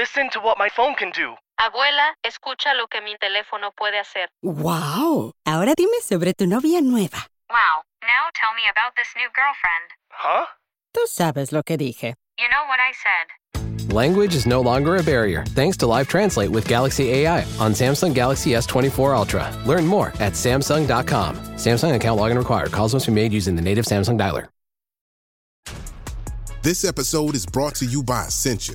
Listen 0.00 0.30
to 0.30 0.40
what 0.40 0.56
my 0.58 0.68
phone 0.70 0.94
can 0.94 1.10
do. 1.10 1.36
Abuela, 1.60 2.16
escucha 2.24 2.74
lo 2.74 2.86
que 2.86 3.00
mi 3.02 3.16
teléfono 3.18 3.70
puede 3.76 3.98
hacer. 4.00 4.28
Wow. 4.42 5.32
Ahora 5.44 5.74
dime 5.76 6.00
sobre 6.02 6.32
tu 6.32 6.46
novia 6.46 6.80
nueva. 6.80 7.26
Wow, 7.50 7.82
now 8.02 8.30
tell 8.34 8.54
me 8.54 8.62
about 8.70 8.92
this 8.96 9.08
new 9.14 9.28
girlfriend. 9.34 9.86
Huh? 10.10 10.46
Tú 10.94 11.06
sabes 11.06 11.52
lo 11.52 11.62
que 11.62 11.76
dije. 11.76 12.14
You 12.38 12.48
know 12.48 12.64
what 12.66 12.80
I 12.80 12.92
said. 13.04 13.92
Language 13.92 14.34
is 14.34 14.46
no 14.46 14.60
longer 14.60 14.96
a 14.96 15.02
barrier 15.02 15.44
thanks 15.48 15.76
to 15.78 15.86
Live 15.86 16.08
Translate 16.08 16.50
with 16.50 16.66
Galaxy 16.66 17.10
AI 17.10 17.42
on 17.58 17.72
Samsung 17.72 18.14
Galaxy 18.14 18.52
S24 18.52 19.14
Ultra. 19.16 19.52
Learn 19.66 19.84
more 19.84 20.14
at 20.20 20.32
Samsung.com. 20.34 21.36
Samsung 21.56 21.94
account 21.94 22.18
login 22.18 22.38
required. 22.38 22.72
Calls 22.72 22.94
must 22.94 23.06
be 23.06 23.12
made 23.12 23.32
using 23.32 23.54
the 23.56 23.62
native 23.62 23.84
Samsung 23.84 24.18
dialer. 24.18 24.46
This 26.62 26.84
episode 26.84 27.34
is 27.34 27.46
brought 27.46 27.74
to 27.76 27.86
you 27.86 28.02
by 28.02 28.26
Essentia. 28.26 28.74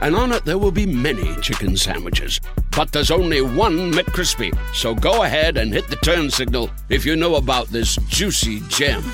and 0.00 0.14
on 0.14 0.32
it 0.32 0.44
there 0.44 0.58
will 0.58 0.70
be 0.70 0.86
many 0.86 1.34
chicken 1.40 1.76
sandwiches. 1.76 2.40
But 2.76 2.92
there's 2.92 3.10
only 3.10 3.40
one 3.40 3.92
McCrispy. 3.92 4.56
So 4.74 4.94
go 4.94 5.22
ahead 5.22 5.56
and 5.56 5.72
hit 5.72 5.88
the 5.88 5.96
turn 5.96 6.30
signal 6.30 6.70
if 6.88 7.06
you 7.06 7.16
know 7.16 7.36
about 7.36 7.68
this 7.68 7.96
juicy 8.08 8.60
gem 8.68 9.04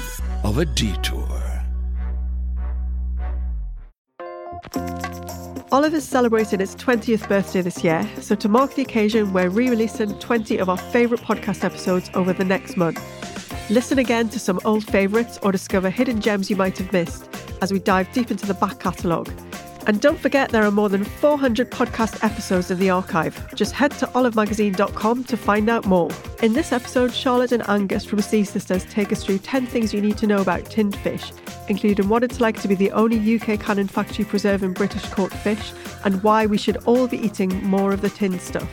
of 0.45 0.58
a 0.58 0.64
detour. 0.64 1.27
Olive's 5.73 6.05
celebrated 6.05 6.61
its 6.61 6.75
20th 6.75 7.28
birthday 7.28 7.61
this 7.61 7.84
year, 7.84 8.08
so 8.20 8.34
to 8.34 8.48
mark 8.48 8.75
the 8.75 8.83
occasion, 8.83 9.33
we're 9.33 9.48
re 9.48 9.70
releasing 9.70 10.19
20 10.19 10.58
of 10.58 10.69
our 10.69 10.77
favourite 10.77 11.23
podcast 11.23 11.62
episodes 11.62 12.11
over 12.14 12.33
the 12.33 12.45
next 12.45 12.77
month. 12.77 13.01
Listen 13.70 14.01
again 14.01 14.28
to 14.31 14.41
some 14.41 14.58
old 14.64 14.84
favourites 14.84 15.39
or 15.45 15.53
discover 15.53 15.89
hidden 15.89 16.20
gems 16.20 16.51
you 16.51 16.56
might 16.56 16.77
have 16.78 16.92
missed 16.92 17.28
as 17.62 17.73
we 17.73 17.78
dive 17.78 18.12
deep 18.12 18.33
into 18.33 18.47
the 18.47 18.55
back 18.55 18.81
catalogue. 18.81 19.31
And 19.91 20.00
don't 20.00 20.20
forget, 20.20 20.50
there 20.50 20.62
are 20.62 20.70
more 20.70 20.88
than 20.88 21.02
400 21.02 21.69
podcast 21.69 22.22
episodes 22.22 22.70
in 22.70 22.78
the 22.78 22.91
archive. 22.91 23.52
Just 23.56 23.72
head 23.72 23.91
to 23.98 24.06
olivemagazine.com 24.06 25.24
to 25.24 25.36
find 25.36 25.69
out 25.69 25.84
more. 25.84 26.08
In 26.44 26.52
this 26.52 26.70
episode, 26.70 27.12
Charlotte 27.12 27.50
and 27.50 27.69
Angus 27.69 28.05
from 28.05 28.22
Sea 28.22 28.44
Sisters 28.44 28.84
take 28.84 29.11
us 29.11 29.24
through 29.24 29.38
10 29.38 29.66
things 29.66 29.92
you 29.92 30.00
need 30.00 30.16
to 30.18 30.28
know 30.28 30.42
about 30.42 30.64
tinned 30.66 30.95
fish, 30.95 31.33
including 31.68 32.08
what 32.08 32.23
it's 32.23 32.40
like 32.40 32.62
to 32.62 32.68
be 32.68 32.77
the 32.77 32.92
only 32.92 33.34
UK 33.34 33.58
canning 33.58 33.89
factory 33.89 34.24
preserving 34.24 34.74
British 34.74 35.05
caught 35.06 35.33
fish, 35.33 35.73
and 36.05 36.22
why 36.22 36.46
we 36.46 36.57
should 36.57 36.77
all 36.84 37.08
be 37.08 37.18
eating 37.18 37.51
more 37.64 37.92
of 37.92 38.01
the 38.01 38.11
tinned 38.11 38.40
stuff. 38.40 38.70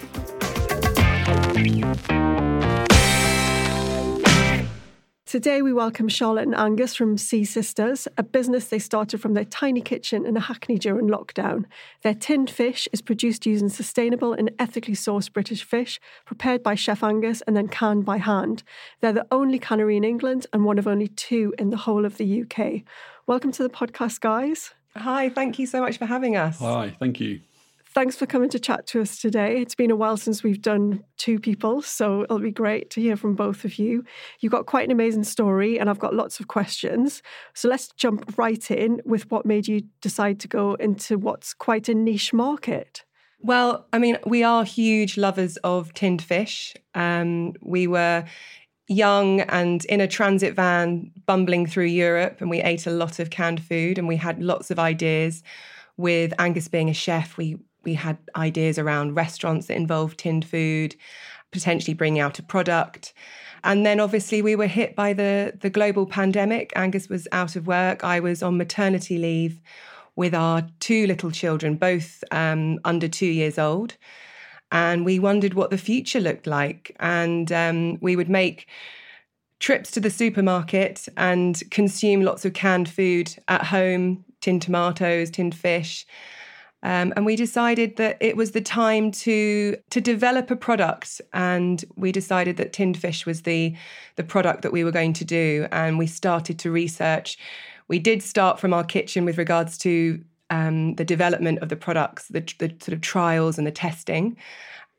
Today, 5.38 5.62
we 5.62 5.72
welcome 5.72 6.08
Charlotte 6.08 6.48
and 6.48 6.56
Angus 6.56 6.96
from 6.96 7.16
Sea 7.16 7.46
Sisters, 7.46 8.08
a 8.18 8.24
business 8.24 8.70
they 8.70 8.80
started 8.80 9.22
from 9.22 9.36
their 9.36 9.46
tiny 9.46 9.82
kitchen 9.82 10.26
in 10.26 10.36
a 10.36 10.40
Hackney 10.40 10.80
during 10.80 11.08
lockdown. 11.08 11.66
Their 12.02 12.16
tinned 12.16 12.50
fish 12.50 12.88
is 12.92 13.04
produced 13.04 13.46
using 13.46 13.70
sustainable 13.70 14.34
and 14.34 14.50
ethically 14.58 14.96
sourced 14.96 15.32
British 15.32 15.64
fish, 15.64 16.00
prepared 16.26 16.64
by 16.64 16.74
Chef 16.74 17.04
Angus 17.04 17.44
and 17.46 17.56
then 17.56 17.68
canned 17.68 18.04
by 18.04 18.18
hand. 18.18 18.64
They're 19.00 19.14
the 19.14 19.28
only 19.30 19.60
cannery 19.60 19.96
in 19.96 20.04
England 20.04 20.48
and 20.54 20.66
one 20.66 20.80
of 20.80 20.88
only 20.88 21.10
two 21.10 21.54
in 21.60 21.70
the 21.70 21.78
whole 21.78 22.04
of 22.04 22.18
the 22.18 22.42
UK. 22.42 22.82
Welcome 23.28 23.52
to 23.52 23.62
the 23.62 23.70
podcast, 23.70 24.22
guys. 24.22 24.74
Hi, 24.96 25.30
thank 25.30 25.60
you 25.60 25.68
so 25.68 25.82
much 25.82 26.00
for 26.00 26.08
having 26.08 26.36
us. 26.36 26.58
Hi, 26.58 26.96
thank 27.00 27.20
you. 27.20 27.42
Thanks 27.98 28.16
for 28.16 28.28
coming 28.28 28.50
to 28.50 28.60
chat 28.60 28.86
to 28.90 29.02
us 29.02 29.20
today. 29.20 29.60
It's 29.60 29.74
been 29.74 29.90
a 29.90 29.96
while 29.96 30.18
since 30.18 30.44
we've 30.44 30.62
done 30.62 31.04
two 31.18 31.40
people, 31.40 31.82
so 31.82 32.22
it'll 32.22 32.38
be 32.38 32.52
great 32.52 32.92
to 32.92 33.02
hear 33.02 33.18
from 33.18 33.34
both 33.34 33.66
of 33.66 33.80
you. 33.80 34.04
You've 34.40 34.52
got 34.52 34.68
quite 34.68 34.86
an 34.86 34.92
amazing 34.92 35.24
story, 35.24 35.80
and 35.80 35.90
I've 35.90 35.98
got 35.98 36.14
lots 36.14 36.40
of 36.40 36.48
questions. 36.48 37.24
So 37.56 37.68
let's 37.68 37.88
jump 37.98 38.38
right 38.38 38.70
in 38.70 39.02
with 39.04 39.32
what 39.32 39.48
made 39.48 39.68
you 39.68 39.82
decide 40.00 40.40
to 40.42 40.48
go 40.48 40.76
into 40.76 41.18
what's 41.18 41.56
quite 41.56 41.90
a 41.90 41.96
niche 41.96 42.34
market. 42.34 43.04
Well, 43.40 43.88
I 43.92 43.98
mean, 43.98 44.20
we 44.28 44.44
are 44.44 44.64
huge 44.64 45.18
lovers 45.18 45.58
of 45.64 45.92
tinned 45.96 46.22
fish. 46.22 46.76
Um, 46.94 47.54
we 47.64 47.88
were 47.88 48.26
young 48.88 49.42
and 49.42 49.84
in 49.86 50.02
a 50.02 50.08
transit 50.08 50.54
van 50.54 51.12
bumbling 51.26 51.66
through 51.66 51.86
Europe, 51.86 52.42
and 52.42 52.52
we 52.52 52.62
ate 52.62 52.86
a 52.86 52.92
lot 52.92 53.18
of 53.18 53.32
canned 53.32 53.64
food, 53.64 53.98
and 53.98 54.08
we 54.08 54.18
had 54.18 54.40
lots 54.40 54.70
of 54.70 54.78
ideas. 54.78 55.42
With 56.00 56.32
Angus 56.38 56.68
being 56.68 56.92
a 56.92 56.94
chef, 56.94 57.38
we 57.38 57.58
we 57.88 57.96
had 57.96 58.18
ideas 58.36 58.78
around 58.78 59.16
restaurants 59.16 59.68
that 59.68 59.78
involved 59.78 60.20
tinned 60.20 60.46
food, 60.46 60.96
potentially 61.52 61.94
bringing 61.96 62.20
out 62.20 62.38
a 62.38 62.44
product. 62.44 63.14
And 63.64 63.86
then 63.86 64.00
obviously 64.00 64.42
we 64.42 64.56
were 64.56 64.68
hit 64.68 64.96
by 64.96 65.14
the, 65.14 65.54
the 65.62 65.70
global 65.70 66.06
pandemic. 66.06 66.74
Angus 66.76 67.08
was 67.08 67.28
out 67.32 67.56
of 67.56 67.66
work. 67.66 68.04
I 68.04 68.20
was 68.20 68.44
on 68.44 68.58
maternity 68.58 69.18
leave 69.18 69.60
with 70.18 70.36
our 70.36 70.68
two 70.80 71.08
little 71.08 71.32
children, 71.32 71.78
both 71.78 72.24
um, 72.32 72.80
under 72.84 73.08
two 73.08 73.26
years 73.26 73.58
old. 73.58 73.96
And 74.70 75.06
we 75.06 75.18
wondered 75.18 75.54
what 75.54 75.70
the 75.70 75.78
future 75.78 76.20
looked 76.20 76.46
like. 76.46 76.94
And 77.00 77.50
um, 77.54 78.00
we 78.02 78.18
would 78.18 78.30
make 78.30 78.68
trips 79.60 79.92
to 79.92 80.02
the 80.02 80.10
supermarket 80.10 81.08
and 81.16 81.64
consume 81.72 82.22
lots 82.22 82.44
of 82.44 82.54
canned 82.54 82.90
food 82.90 83.34
at 83.48 83.64
home 83.64 84.26
tinned 84.42 84.62
tomatoes, 84.62 85.32
tinned 85.32 85.56
fish. 85.56 86.06
Um, 86.84 87.12
and 87.16 87.26
we 87.26 87.36
decided 87.36 87.96
that 87.96 88.18
it 88.22 88.38
was 88.38 88.52
the 88.52 88.62
time 88.62 89.12
to 89.12 89.78
to 89.90 90.00
develop 90.00 90.52
a 90.52 90.56
product, 90.56 91.22
and 91.34 91.84
we 91.96 92.12
decided 92.12 92.58
that 92.58 92.72
tinned 92.72 92.98
fish 92.98 93.26
was 93.26 93.42
the 93.42 93.76
the 94.16 94.24
product 94.24 94.62
that 94.62 94.72
we 94.72 94.84
were 94.84 94.92
going 94.92 95.14
to 95.14 95.26
do. 95.26 95.68
And 95.72 95.98
we 95.98 96.08
started 96.08 96.60
to 96.60 96.72
research. 96.72 97.38
We 97.88 98.00
did 98.00 98.22
start 98.22 98.60
from 98.60 98.74
our 98.74 98.84
kitchen 98.84 99.26
with 99.26 99.38
regards 99.38 99.78
to 99.80 100.24
um, 100.50 100.96
the 100.96 101.06
development 101.06 101.60
of 101.60 101.70
the 101.70 101.76
products, 101.76 102.28
the, 102.28 102.42
the, 102.60 102.70
sort 102.80 102.94
of 102.94 103.02
trials 103.02 103.58
and 103.58 103.66
the 103.66 103.72
testing, 103.72 104.38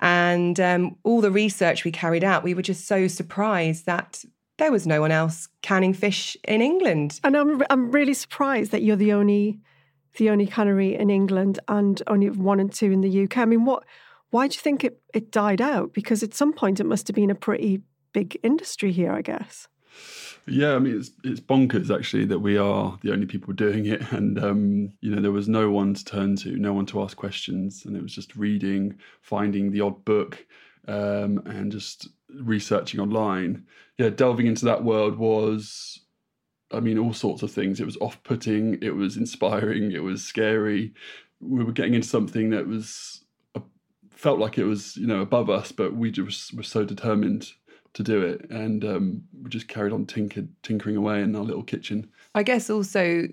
and 0.00 0.58
um, 0.58 0.96
all 1.04 1.20
the 1.20 1.30
research 1.30 1.84
we 1.84 1.92
carried 1.92 2.24
out. 2.24 2.42
We 2.42 2.54
were 2.54 2.62
just 2.62 2.86
so 2.86 3.06
surprised 3.06 3.86
that 3.86 4.24
there 4.58 4.72
was 4.72 4.86
no 4.86 5.00
one 5.00 5.12
else 5.12 5.48
canning 5.62 5.94
fish 5.94 6.36
in 6.44 6.60
England. 6.60 7.20
And 7.22 7.36
I'm 7.36 7.62
I'm 7.70 7.92
really 7.92 8.14
surprised 8.14 8.72
that 8.72 8.82
you're 8.82 8.96
the 8.96 9.12
only 9.12 9.60
the 10.16 10.30
only 10.30 10.46
cannery 10.46 10.94
in 10.94 11.10
England 11.10 11.60
and 11.68 12.02
only 12.06 12.30
one 12.30 12.60
and 12.60 12.72
two 12.72 12.90
in 12.90 13.00
the 13.00 13.24
UK. 13.24 13.38
I 13.38 13.44
mean, 13.44 13.64
what? 13.64 13.84
Why 14.30 14.46
do 14.46 14.54
you 14.54 14.60
think 14.60 14.84
it, 14.84 15.00
it 15.14 15.30
died 15.32 15.62
out? 15.62 15.94
Because 15.94 16.22
at 16.22 16.34
some 16.34 16.52
point 16.52 16.80
it 16.80 16.84
must 16.84 17.08
have 17.08 17.16
been 17.16 17.30
a 17.30 17.34
pretty 17.34 17.80
big 18.12 18.38
industry 18.42 18.92
here, 18.92 19.12
I 19.12 19.22
guess. 19.22 19.68
Yeah, 20.46 20.74
I 20.74 20.78
mean 20.78 20.98
it's 20.98 21.10
it's 21.24 21.40
bonkers 21.40 21.94
actually 21.94 22.24
that 22.26 22.38
we 22.38 22.56
are 22.56 22.98
the 23.02 23.12
only 23.12 23.26
people 23.26 23.52
doing 23.52 23.86
it, 23.86 24.00
and 24.12 24.42
um, 24.42 24.92
you 25.00 25.14
know 25.14 25.20
there 25.20 25.32
was 25.32 25.48
no 25.48 25.70
one 25.70 25.94
to 25.94 26.04
turn 26.04 26.36
to, 26.36 26.56
no 26.56 26.72
one 26.72 26.86
to 26.86 27.02
ask 27.02 27.16
questions, 27.16 27.84
and 27.84 27.96
it 27.96 28.02
was 28.02 28.14
just 28.14 28.36
reading, 28.36 28.98
finding 29.20 29.70
the 29.70 29.80
odd 29.80 30.04
book, 30.04 30.46
um, 30.86 31.42
and 31.46 31.70
just 31.72 32.08
researching 32.34 33.00
online. 33.00 33.64
Yeah, 33.98 34.10
delving 34.10 34.46
into 34.46 34.64
that 34.66 34.84
world 34.84 35.18
was 35.18 36.00
I 36.70 36.80
mean, 36.80 36.98
all 36.98 37.14
sorts 37.14 37.42
of 37.42 37.50
things. 37.50 37.80
It 37.80 37.86
was 37.86 37.96
off 37.98 38.22
putting, 38.22 38.78
it 38.82 38.94
was 38.94 39.16
inspiring, 39.16 39.92
it 39.92 40.02
was 40.02 40.24
scary. 40.24 40.92
We 41.40 41.64
were 41.64 41.72
getting 41.72 41.94
into 41.94 42.08
something 42.08 42.50
that 42.50 42.66
was 42.66 43.24
uh, 43.54 43.60
felt 44.10 44.38
like 44.38 44.58
it 44.58 44.64
was, 44.64 44.96
you 44.96 45.06
know, 45.06 45.20
above 45.20 45.48
us, 45.48 45.72
but 45.72 45.96
we 45.96 46.10
just 46.10 46.54
were 46.54 46.62
so 46.62 46.84
determined 46.84 47.52
to 47.94 48.02
do 48.02 48.20
it. 48.20 48.50
And 48.50 48.84
um, 48.84 49.22
we 49.42 49.48
just 49.50 49.68
carried 49.68 49.92
on 49.92 50.06
tinkering 50.06 50.96
away 50.96 51.22
in 51.22 51.34
our 51.34 51.42
little 51.42 51.62
kitchen. 51.62 52.10
I 52.34 52.42
guess 52.42 52.68
also, 52.68 53.28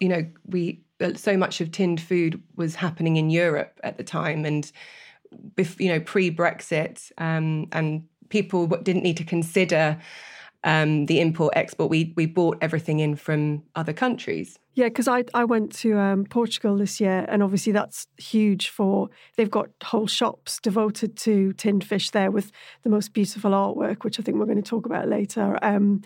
you 0.00 0.08
know, 0.08 0.26
we 0.46 0.82
uh, 1.00 1.14
so 1.14 1.36
much 1.36 1.60
of 1.60 1.72
tinned 1.72 2.00
food 2.00 2.42
was 2.56 2.74
happening 2.74 3.16
in 3.16 3.30
Europe 3.30 3.78
at 3.82 3.98
the 3.98 4.04
time. 4.04 4.44
And 4.44 4.70
you 5.56 5.88
know, 5.88 6.00
pre 6.00 6.30
Brexit, 6.30 7.12
um, 7.18 7.68
and 7.72 8.04
people 8.28 8.66
didn't 8.66 9.02
need 9.02 9.16
to 9.18 9.24
consider 9.24 10.00
um, 10.64 11.06
the 11.06 11.20
import 11.20 11.54
export. 11.56 11.90
We 11.90 12.12
we 12.16 12.26
bought 12.26 12.58
everything 12.60 13.00
in 13.00 13.16
from 13.16 13.62
other 13.74 13.92
countries. 13.92 14.58
Yeah, 14.74 14.88
because 14.88 15.08
I 15.08 15.24
I 15.34 15.44
went 15.44 15.72
to 15.76 15.98
um, 15.98 16.24
Portugal 16.24 16.76
this 16.76 17.00
year, 17.00 17.24
and 17.28 17.42
obviously 17.42 17.72
that's 17.72 18.06
huge 18.18 18.68
for. 18.68 19.08
They've 19.36 19.50
got 19.50 19.68
whole 19.82 20.06
shops 20.06 20.60
devoted 20.60 21.16
to 21.18 21.52
tinned 21.54 21.84
fish 21.84 22.10
there 22.10 22.30
with 22.30 22.52
the 22.82 22.90
most 22.90 23.12
beautiful 23.12 23.52
artwork, 23.52 24.04
which 24.04 24.20
I 24.20 24.22
think 24.22 24.38
we're 24.38 24.46
going 24.46 24.62
to 24.62 24.68
talk 24.70 24.86
about 24.86 25.08
later. 25.08 25.58
Um, 25.62 26.02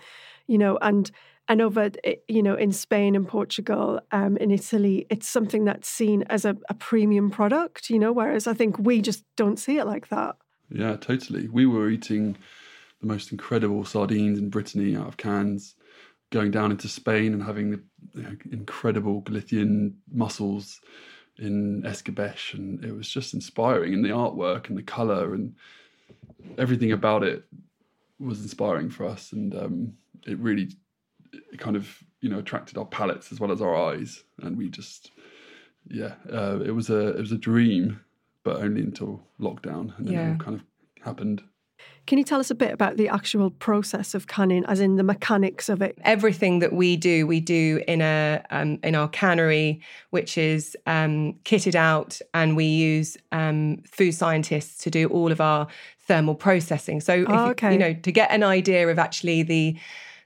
you 0.46 0.58
know, 0.58 0.78
and 0.80 1.10
and 1.48 1.60
over 1.60 1.90
you 2.28 2.42
know 2.42 2.54
in 2.54 2.72
Spain 2.72 3.16
and 3.16 3.26
Portugal, 3.26 4.00
um, 4.12 4.36
in 4.36 4.50
Italy, 4.50 5.06
it's 5.10 5.28
something 5.28 5.64
that's 5.64 5.88
seen 5.88 6.22
as 6.30 6.44
a, 6.44 6.56
a 6.68 6.74
premium 6.74 7.30
product. 7.30 7.90
You 7.90 7.98
know, 7.98 8.12
whereas 8.12 8.46
I 8.46 8.54
think 8.54 8.78
we 8.78 9.00
just 9.00 9.24
don't 9.36 9.58
see 9.58 9.78
it 9.78 9.84
like 9.84 10.08
that. 10.08 10.36
Yeah, 10.70 10.96
totally. 10.96 11.48
We 11.48 11.66
were 11.66 11.90
eating 11.90 12.36
the 13.04 13.12
most 13.12 13.32
incredible 13.32 13.84
sardines 13.84 14.38
in 14.38 14.48
Brittany 14.48 14.96
out 14.96 15.06
of 15.06 15.16
cans, 15.16 15.74
going 16.30 16.50
down 16.50 16.70
into 16.70 16.88
Spain 16.88 17.34
and 17.34 17.42
having 17.42 17.70
the 17.70 17.82
you 18.14 18.22
know, 18.22 18.36
incredible 18.50 19.20
Galician 19.20 19.98
mussels 20.10 20.80
in 21.38 21.82
Escabeche, 21.82 22.54
and 22.54 22.82
it 22.82 22.92
was 22.92 23.08
just 23.08 23.34
inspiring. 23.34 23.92
And 23.92 24.04
the 24.04 24.08
artwork 24.08 24.68
and 24.68 24.78
the 24.78 24.82
color 24.82 25.34
and 25.34 25.54
everything 26.56 26.92
about 26.92 27.22
it 27.22 27.44
was 28.18 28.40
inspiring 28.40 28.88
for 28.88 29.06
us, 29.06 29.32
and 29.32 29.54
um, 29.54 29.92
it 30.26 30.38
really 30.38 30.70
it 31.32 31.58
kind 31.58 31.76
of 31.76 32.02
you 32.20 32.30
know 32.30 32.38
attracted 32.38 32.78
our 32.78 32.86
palates 32.86 33.32
as 33.32 33.40
well 33.40 33.52
as 33.52 33.60
our 33.60 33.76
eyes, 33.76 34.24
and 34.40 34.56
we 34.56 34.70
just 34.70 35.10
yeah, 35.88 36.14
uh, 36.32 36.60
it 36.64 36.70
was 36.70 36.88
a 36.88 37.08
it 37.08 37.20
was 37.20 37.32
a 37.32 37.38
dream, 37.38 38.00
but 38.44 38.62
only 38.62 38.80
until 38.80 39.20
lockdown, 39.38 39.96
and 39.98 40.06
then 40.06 40.14
yeah. 40.14 40.28
it 40.28 40.32
all 40.32 40.38
kind 40.38 40.56
of 40.56 40.64
happened. 41.04 41.42
Can 42.06 42.18
you 42.18 42.24
tell 42.24 42.38
us 42.38 42.50
a 42.50 42.54
bit 42.54 42.72
about 42.72 42.96
the 42.96 43.08
actual 43.08 43.50
process 43.50 44.14
of 44.14 44.26
canning, 44.26 44.64
as 44.66 44.80
in 44.80 44.96
the 44.96 45.02
mechanics 45.02 45.68
of 45.68 45.80
it? 45.80 45.96
Everything 46.02 46.58
that 46.58 46.72
we 46.72 46.96
do, 46.96 47.26
we 47.26 47.40
do 47.40 47.82
in 47.88 48.02
a 48.02 48.44
um, 48.50 48.78
in 48.82 48.94
our 48.94 49.08
cannery, 49.08 49.80
which 50.10 50.36
is 50.36 50.76
um, 50.86 51.34
kitted 51.44 51.74
out, 51.74 52.20
and 52.34 52.56
we 52.56 52.66
use 52.66 53.16
um, 53.32 53.82
food 53.90 54.12
scientists 54.12 54.82
to 54.84 54.90
do 54.90 55.08
all 55.08 55.32
of 55.32 55.40
our 55.40 55.66
thermal 56.06 56.34
processing. 56.34 57.00
So, 57.00 57.24
oh, 57.26 57.48
okay. 57.50 57.72
you 57.72 57.78
know, 57.78 57.94
to 57.94 58.12
get 58.12 58.30
an 58.30 58.42
idea 58.42 58.88
of 58.88 58.98
actually 58.98 59.42
the 59.42 59.78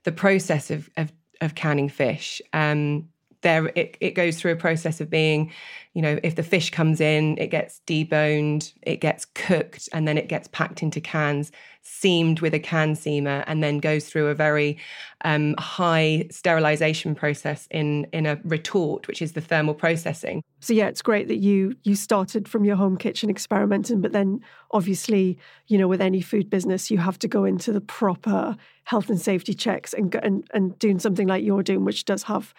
the 0.03 0.13
process 0.13 0.71
of 0.71 0.91
of, 0.97 1.13
of 1.41 1.55
canning 1.55 1.89
fish, 1.89 2.43
um, 2.53 3.09
there 3.43 3.67
it, 3.75 3.97
it 4.01 4.11
goes 4.13 4.41
through 4.41 4.53
a 4.53 4.57
process 4.57 5.01
of 5.01 5.09
being 5.11 5.53
you 5.95 6.03
know 6.03 6.19
if 6.23 6.35
the 6.35 6.43
fish 6.43 6.71
comes 6.71 7.01
in 7.01 7.37
it 7.39 7.49
gets 7.49 7.81
deboned 7.87 8.73
it 8.83 9.01
gets 9.01 9.25
cooked 9.25 9.89
and 9.93 10.07
then 10.07 10.19
it 10.19 10.29
gets 10.29 10.49
packed 10.49 10.83
into 10.83 11.01
cans 11.01 11.53
seamed 11.83 12.41
with 12.41 12.53
a 12.53 12.59
can 12.59 12.95
seamer 12.95 13.43
and 13.47 13.63
then 13.63 13.79
goes 13.79 14.07
through 14.07 14.27
a 14.27 14.35
very 14.35 14.77
um, 15.25 15.55
high 15.59 16.27
sterilization 16.31 17.15
process 17.15 17.67
in 17.71 18.07
in 18.13 18.27
a 18.27 18.39
retort 18.45 19.09
which 19.09 19.23
is 19.23 19.33
the 19.33 19.41
thermal 19.41 19.75
processing. 19.75 20.43
So 20.61 20.75
yeah 20.75 20.89
it's 20.89 21.03
great 21.03 21.29
that 21.29 21.39
you 21.39 21.75
you 21.85 21.95
started 21.95 22.47
from 22.47 22.65
your 22.65 22.77
home 22.77 22.99
kitchen 22.99 23.31
experimenting 23.31 24.01
but 24.01 24.13
then 24.13 24.41
obviously 24.73 25.39
you 25.67 25.79
know 25.79 25.89
with 25.89 26.01
any 26.01 26.21
food 26.21 26.51
business 26.51 26.91
you 26.91 26.99
have 26.99 27.19
to 27.21 27.29
go 27.29 27.45
into 27.45 27.73
the 27.73 27.81
proper 27.81 28.57
health 28.85 29.09
and 29.09 29.21
safety 29.21 29.55
checks 29.55 29.95
and 29.95 30.15
and, 30.17 30.47
and 30.53 30.79
doing 30.79 30.99
something 30.99 31.27
like 31.27 31.43
you're 31.43 31.63
doing 31.63 31.85
which 31.85 32.05
does 32.05 32.25
have 32.25 32.53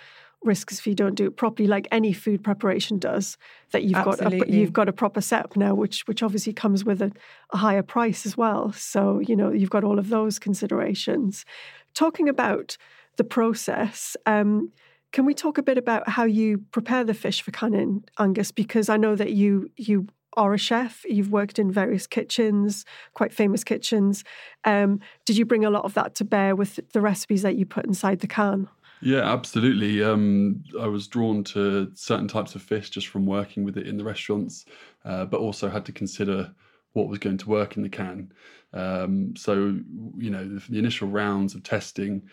risks 0.43 0.79
if 0.79 0.87
you 0.87 0.95
don't 0.95 1.15
do 1.15 1.27
it 1.27 1.35
properly, 1.35 1.67
like 1.67 1.87
any 1.91 2.13
food 2.13 2.43
preparation 2.43 2.97
does. 2.97 3.37
That 3.71 3.83
you've 3.83 3.95
Absolutely. 3.95 4.39
got 4.39 4.49
a, 4.49 4.51
you've 4.51 4.73
got 4.73 4.89
a 4.89 4.93
proper 4.93 5.21
setup 5.21 5.55
now, 5.55 5.73
which 5.75 6.07
which 6.07 6.23
obviously 6.23 6.53
comes 6.53 6.85
with 6.85 7.01
a, 7.01 7.11
a 7.51 7.57
higher 7.57 7.83
price 7.83 8.25
as 8.25 8.37
well. 8.37 8.71
So 8.73 9.19
you 9.19 9.35
know 9.35 9.51
you've 9.51 9.69
got 9.69 9.83
all 9.83 9.99
of 9.99 10.09
those 10.09 10.39
considerations. 10.39 11.45
Talking 11.93 12.29
about 12.29 12.77
the 13.17 13.23
process. 13.23 14.15
Um, 14.25 14.71
can 15.11 15.25
we 15.25 15.33
talk 15.33 15.57
a 15.57 15.63
bit 15.63 15.77
about 15.77 16.07
how 16.07 16.23
you 16.23 16.59
prepare 16.71 17.03
the 17.03 17.15
fish 17.15 17.41
for 17.41 17.51
canning, 17.51 18.03
Angus? 18.19 18.51
Because 18.51 18.89
I 18.89 18.97
know 18.97 19.15
that 19.15 19.33
you 19.33 19.69
you 19.75 20.07
are 20.37 20.53
a 20.53 20.57
chef. 20.57 21.03
You've 21.05 21.31
worked 21.31 21.59
in 21.59 21.71
various 21.71 22.07
kitchens, 22.07 22.85
quite 23.13 23.33
famous 23.33 23.63
kitchens. 23.63 24.23
Um, 24.63 24.99
did 25.25 25.37
you 25.37 25.45
bring 25.45 25.65
a 25.65 25.69
lot 25.69 25.85
of 25.85 25.95
that 25.95 26.15
to 26.15 26.25
bear 26.25 26.55
with 26.55 26.79
the 26.93 27.01
recipes 27.01 27.41
that 27.41 27.55
you 27.55 27.65
put 27.65 27.85
inside 27.85 28.19
the 28.19 28.27
can? 28.27 28.69
Yeah, 29.01 29.31
absolutely. 29.31 30.03
Um, 30.03 30.63
I 30.79 30.87
was 30.87 31.07
drawn 31.07 31.43
to 31.45 31.91
certain 31.95 32.27
types 32.27 32.55
of 32.55 32.61
fish 32.61 32.89
just 32.89 33.07
from 33.07 33.25
working 33.25 33.63
with 33.63 33.77
it 33.77 33.87
in 33.87 33.97
the 33.97 34.03
restaurants, 34.03 34.65
uh, 35.05 35.25
but 35.25 35.39
also 35.39 35.69
had 35.69 35.85
to 35.85 35.91
consider 35.91 36.53
what 36.93 37.07
was 37.07 37.19
going 37.19 37.37
to 37.37 37.49
work 37.49 37.77
in 37.77 37.83
the 37.83 37.89
can. 37.89 38.31
Um, 38.73 39.35
so, 39.35 39.79
you 40.17 40.29
know, 40.29 40.47
the, 40.47 40.63
the, 40.69 40.79
initial 40.79 41.07
rounds 41.07 41.55
of 41.55 41.63
testing 41.63 42.23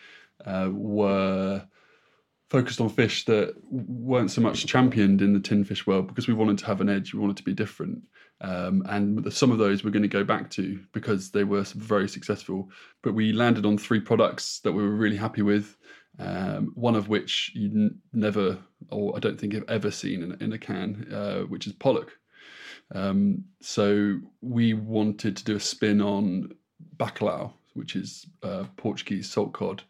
uh, 0.44 0.70
were 0.72 1.64
focused 2.50 2.80
on 2.80 2.88
fish 2.88 3.24
that 3.24 3.54
weren't 3.70 4.30
so 4.30 4.40
much 4.40 4.66
championed 4.66 5.22
in 5.22 5.32
the 5.32 5.40
tin 5.40 5.64
fish 5.64 5.86
world 5.86 6.06
because 6.06 6.28
we 6.28 6.34
wanted 6.34 6.58
to 6.58 6.66
have 6.66 6.80
an 6.80 6.88
edge, 6.88 7.14
we 7.14 7.20
wanted 7.20 7.36
to 7.36 7.42
be 7.42 7.54
different. 7.54 8.02
Um, 8.42 8.82
and 8.88 9.32
some 9.32 9.50
of 9.50 9.58
those 9.58 9.82
we're 9.82 9.90
going 9.90 10.02
to 10.02 10.08
go 10.08 10.24
back 10.24 10.50
to 10.50 10.78
because 10.92 11.30
they 11.30 11.44
were 11.44 11.62
very 11.62 12.08
successful. 12.08 12.70
But 13.02 13.14
we 13.14 13.32
landed 13.32 13.64
on 13.64 13.78
three 13.78 14.00
products 14.00 14.60
that 14.60 14.72
we 14.72 14.82
were 14.82 14.94
really 14.94 15.16
happy 15.16 15.42
with 15.42 15.76
um, 16.18 16.72
one 16.74 16.94
of 16.94 17.08
which 17.08 17.52
you 17.54 17.68
n- 17.68 17.98
never, 18.12 18.58
or 18.90 19.16
I 19.16 19.18
don't 19.20 19.38
think 19.38 19.52
have 19.54 19.68
ever 19.68 19.90
seen 19.90 20.22
in, 20.22 20.32
in 20.42 20.52
a 20.52 20.58
can, 20.58 21.06
uh, 21.12 21.40
which 21.42 21.66
is 21.66 21.72
pollock. 21.74 22.12
Um, 22.94 23.44
so 23.60 24.18
we 24.40 24.74
wanted 24.74 25.36
to 25.36 25.44
do 25.44 25.56
a 25.56 25.60
spin 25.60 26.00
on 26.00 26.52
bacalhau, 26.96 27.52
which 27.74 27.96
is 27.96 28.26
uh, 28.42 28.64
Portuguese 28.76 29.30
salt 29.30 29.52
cod. 29.52 29.82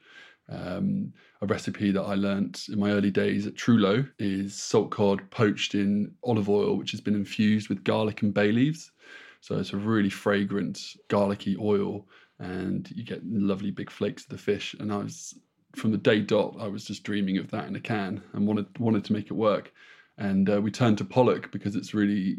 Um, 0.48 1.12
a 1.42 1.46
recipe 1.46 1.90
that 1.90 2.02
I 2.02 2.14
learnt 2.14 2.68
in 2.68 2.78
my 2.78 2.92
early 2.92 3.10
days 3.10 3.46
at 3.46 3.54
Trullo 3.54 4.08
is 4.18 4.54
salt 4.54 4.90
cod 4.90 5.28
poached 5.30 5.74
in 5.74 6.14
olive 6.22 6.48
oil, 6.48 6.76
which 6.76 6.92
has 6.92 7.00
been 7.00 7.16
infused 7.16 7.68
with 7.68 7.84
garlic 7.84 8.22
and 8.22 8.32
bay 8.32 8.52
leaves. 8.52 8.92
So 9.40 9.58
it's 9.58 9.72
a 9.72 9.76
really 9.76 10.10
fragrant, 10.10 10.80
garlicky 11.08 11.56
oil, 11.60 12.06
and 12.38 12.90
you 12.94 13.04
get 13.04 13.26
lovely 13.26 13.70
big 13.70 13.90
flakes 13.90 14.24
of 14.24 14.30
the 14.30 14.38
fish. 14.38 14.74
And 14.78 14.92
I 14.92 14.98
was 14.98 15.34
from 15.76 15.92
the 15.92 15.98
day 15.98 16.20
dot, 16.20 16.56
I 16.58 16.68
was 16.68 16.84
just 16.84 17.04
dreaming 17.04 17.38
of 17.38 17.50
that 17.50 17.68
in 17.68 17.76
a 17.76 17.80
can 17.80 18.22
and 18.32 18.46
wanted 18.46 18.66
wanted 18.78 19.04
to 19.04 19.12
make 19.12 19.26
it 19.26 19.34
work. 19.34 19.72
And 20.18 20.48
uh, 20.48 20.60
we 20.60 20.70
turned 20.70 20.98
to 20.98 21.04
pollock 21.04 21.52
because 21.52 21.76
it's 21.76 21.94
really 21.94 22.38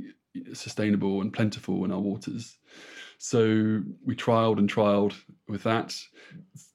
sustainable 0.53 1.21
and 1.21 1.31
plentiful 1.31 1.85
in 1.85 1.91
our 1.91 1.99
waters. 1.99 2.57
So 3.19 3.81
we 4.05 4.15
trialed 4.15 4.57
and 4.57 4.69
trialed 4.69 5.13
with 5.47 5.63
that. 5.63 5.95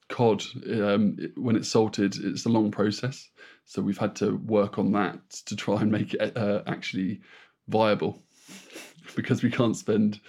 Cod, 0.09 0.43
um, 0.71 1.17
when 1.37 1.57
it's 1.57 1.69
salted, 1.69 2.15
it's 2.17 2.45
a 2.45 2.51
long 2.51 2.71
process. 2.71 3.29
So 3.65 3.81
we've 3.83 3.99
had 3.99 4.15
to 4.17 4.37
work 4.37 4.79
on 4.79 4.93
that 4.93 5.19
to 5.47 5.57
try 5.57 5.81
and 5.81 5.91
make 5.91 6.15
it 6.15 6.37
uh, 6.37 6.63
actually 6.67 7.21
viable, 7.69 8.23
because 9.17 9.43
we 9.43 9.51
can't 9.51 9.77
spend, 9.77 10.21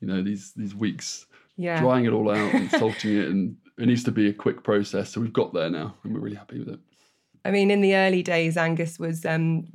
you 0.00 0.08
know, 0.08 0.22
these 0.22 0.52
these 0.54 0.74
weeks 0.74 1.26
yeah. 1.56 1.80
drying 1.80 2.04
it 2.04 2.12
all 2.12 2.30
out 2.30 2.54
and 2.54 2.70
salting 2.70 3.16
it 3.16 3.28
and 3.28 3.56
it 3.82 3.86
needs 3.86 4.04
to 4.04 4.12
be 4.12 4.28
a 4.28 4.32
quick 4.32 4.62
process. 4.62 5.10
So 5.10 5.20
we've 5.20 5.32
got 5.32 5.52
there 5.52 5.68
now, 5.68 5.94
and 6.04 6.14
we're 6.14 6.20
really 6.20 6.36
happy 6.36 6.60
with 6.60 6.68
it. 6.68 6.78
I 7.44 7.50
mean, 7.50 7.68
in 7.68 7.80
the 7.80 7.96
early 7.96 8.22
days, 8.22 8.56
Angus 8.56 8.96
was 8.96 9.26
um, 9.26 9.66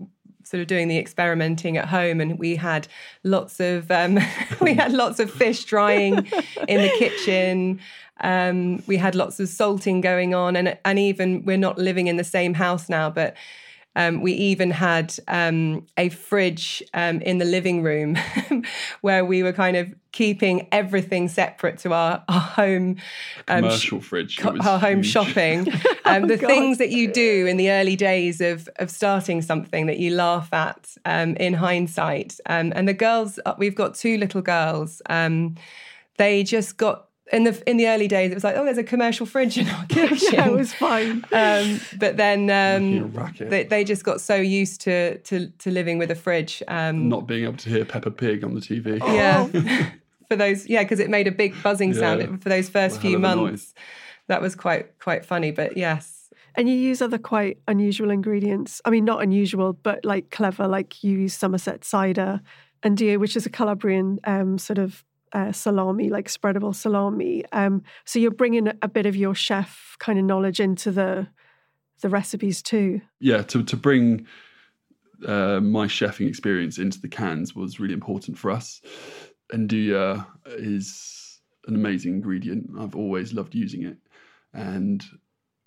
sort 0.43 0.61
of 0.61 0.67
doing 0.67 0.87
the 0.87 0.97
experimenting 0.97 1.75
at 1.75 1.89
home, 1.89 2.21
and 2.21 2.39
we 2.39 2.55
had 2.55 2.87
lots 3.25 3.59
of 3.59 3.91
um, 3.91 4.17
we 4.61 4.73
had 4.73 4.93
lots 4.93 5.19
of 5.19 5.29
fish 5.29 5.65
drying 5.65 6.25
in 6.69 6.81
the 6.81 6.91
kitchen. 6.97 7.81
Um, 8.21 8.81
we 8.87 8.95
had 8.95 9.13
lots 9.13 9.41
of 9.41 9.49
salting 9.49 9.99
going 9.99 10.33
on, 10.33 10.55
and 10.55 10.77
and 10.85 10.97
even 10.97 11.43
we're 11.43 11.57
not 11.57 11.77
living 11.77 12.07
in 12.07 12.15
the 12.15 12.23
same 12.23 12.53
house 12.53 12.87
now, 12.87 13.09
but 13.09 13.35
um, 13.97 14.21
we 14.21 14.31
even 14.33 14.69
had 14.69 15.15
um, 15.27 15.85
a 15.97 16.09
fridge 16.09 16.83
um, 16.93 17.19
in 17.21 17.39
the 17.39 17.45
living 17.45 17.81
room 17.81 18.15
where 19.01 19.25
we 19.25 19.41
were 19.41 19.51
kind 19.51 19.75
of 19.75 19.91
keeping 20.11 20.67
everything 20.71 21.27
separate 21.27 21.79
to 21.79 21.93
our, 21.93 22.23
our 22.29 22.39
home 22.39 22.97
um, 23.47 23.63
commercial 23.63 23.99
fridge, 23.99 24.37
co- 24.37 24.55
our 24.61 24.77
home 24.79 24.97
huge. 24.97 25.07
shopping. 25.07 25.73
Um, 26.07 26.23
oh, 26.23 26.27
the 26.27 26.37
God. 26.37 26.47
things 26.47 26.77
that 26.77 26.91
you 26.91 27.11
do 27.11 27.45
in 27.47 27.57
the 27.57 27.69
early 27.69 27.97
days 27.97 28.39
of 28.39 28.69
of 28.77 28.89
starting 28.89 29.41
something 29.41 29.87
that 29.87 29.99
you 29.99 30.15
laugh 30.15 30.53
at 30.53 30.87
um, 31.03 31.35
in 31.35 31.53
hindsight. 31.53 32.39
and 32.45 32.87
the 32.87 32.93
girls, 32.93 33.41
uh, 33.45 33.55
we've 33.57 33.75
got 33.75 33.93
two 33.93 34.17
little 34.17 34.41
girls. 34.41 35.01
they 36.17 36.43
just 36.45 36.77
got 36.77 37.06
in 37.31 37.43
the 37.43 37.69
in 37.69 37.77
the 37.77 37.88
early 37.88 38.07
days, 38.07 38.31
it 38.31 38.36
was 38.36 38.43
like, 38.43 38.55
oh, 38.55 38.63
there's 38.63 38.77
a 38.77 38.84
commercial 38.84 39.25
fridge 39.25 39.57
in 39.57 39.67
our 39.67 39.86
kitchen. 39.89 40.29
yeah, 40.31 40.48
it 40.48 40.53
was 40.53 40.74
fine. 40.74 41.25
Um, 41.31 41.79
but 41.98 42.17
then 42.17 42.50
um, 42.50 43.12
they, 43.39 43.63
they 43.63 43.84
just 43.84 44.03
got 44.03 44.22
so 44.22 44.36
used 44.36 44.81
to 44.81 45.17
to, 45.19 45.48
to 45.50 45.72
living 45.72 45.98
with 45.98 46.12
a 46.12 46.15
fridge, 46.15 46.63
um, 46.67 47.10
not 47.10 47.27
being 47.27 47.43
able 47.43 47.57
to 47.57 47.69
hear 47.69 47.86
Peppa 47.86 48.12
Pig 48.12 48.43
on 48.43 48.53
the 48.53 48.62
TV. 48.62 49.00
Yeah, 49.00 49.50
oh. 49.53 49.91
for 50.27 50.36
those, 50.36 50.67
yeah, 50.67 50.84
because 50.84 51.00
it 51.00 51.10
made 51.10 51.27
a 51.27 51.31
big 51.31 51.62
buzzing 51.62 51.93
sound 51.93 52.41
for 52.41 52.50
those 52.50 52.69
first 52.69 53.01
few 53.01 53.19
months. 53.19 53.74
That 54.27 54.41
was 54.41 54.55
quite 54.55 55.00
quite 55.00 55.25
funny, 55.25 55.51
but 55.51 55.77
yes. 55.77 56.29
And 56.55 56.67
you 56.67 56.75
use 56.75 57.03
other 57.03 57.19
quite 57.19 57.60
unusual 57.67 58.10
ingredients. 58.10 58.81
I 58.84 58.89
mean, 58.89 59.05
not 59.05 59.22
unusual, 59.22 59.74
but 59.74 60.03
like 60.03 60.31
clever. 60.31 60.67
Like 60.67 61.03
you 61.03 61.19
use 61.19 61.36
Somerset 61.36 61.86
cider 61.86 62.41
and 62.84 62.98
nduja, 62.98 63.19
which 63.19 63.36
is 63.36 63.46
a 63.46 63.50
Calabrian 63.50 64.19
um, 64.24 64.57
sort 64.57 64.79
of 64.79 65.03
uh, 65.34 65.51
salami, 65.51 66.10
like 66.10 66.27
spreadable 66.27 66.75
salami. 66.75 67.43
Um, 67.51 67.84
so 68.05 68.19
you're 68.19 68.31
bringing 68.31 68.69
a 68.81 68.88
bit 68.88 69.05
of 69.05 69.15
your 69.15 69.36
chef 69.36 69.96
kind 70.00 70.19
of 70.19 70.25
knowledge 70.25 70.60
into 70.60 70.91
the 70.91 71.27
the 72.01 72.10
recipes 72.10 72.62
too. 72.62 73.01
Yeah, 73.19 73.41
to 73.43 73.63
to 73.63 73.75
bring 73.75 74.27
uh, 75.25 75.60
my 75.62 75.88
chefing 75.88 76.27
experience 76.27 76.77
into 76.77 77.01
the 77.01 77.07
cans 77.07 77.55
was 77.55 77.79
really 77.79 77.93
important 77.93 78.38
for 78.38 78.51
us. 78.51 78.81
Nduja 79.53 80.25
is 80.46 81.41
an 81.67 81.75
amazing 81.75 82.15
ingredient. 82.15 82.69
I've 82.79 82.96
always 82.96 83.34
loved 83.34 83.55
using 83.55 83.84
it, 83.84 83.98
and 84.53 85.03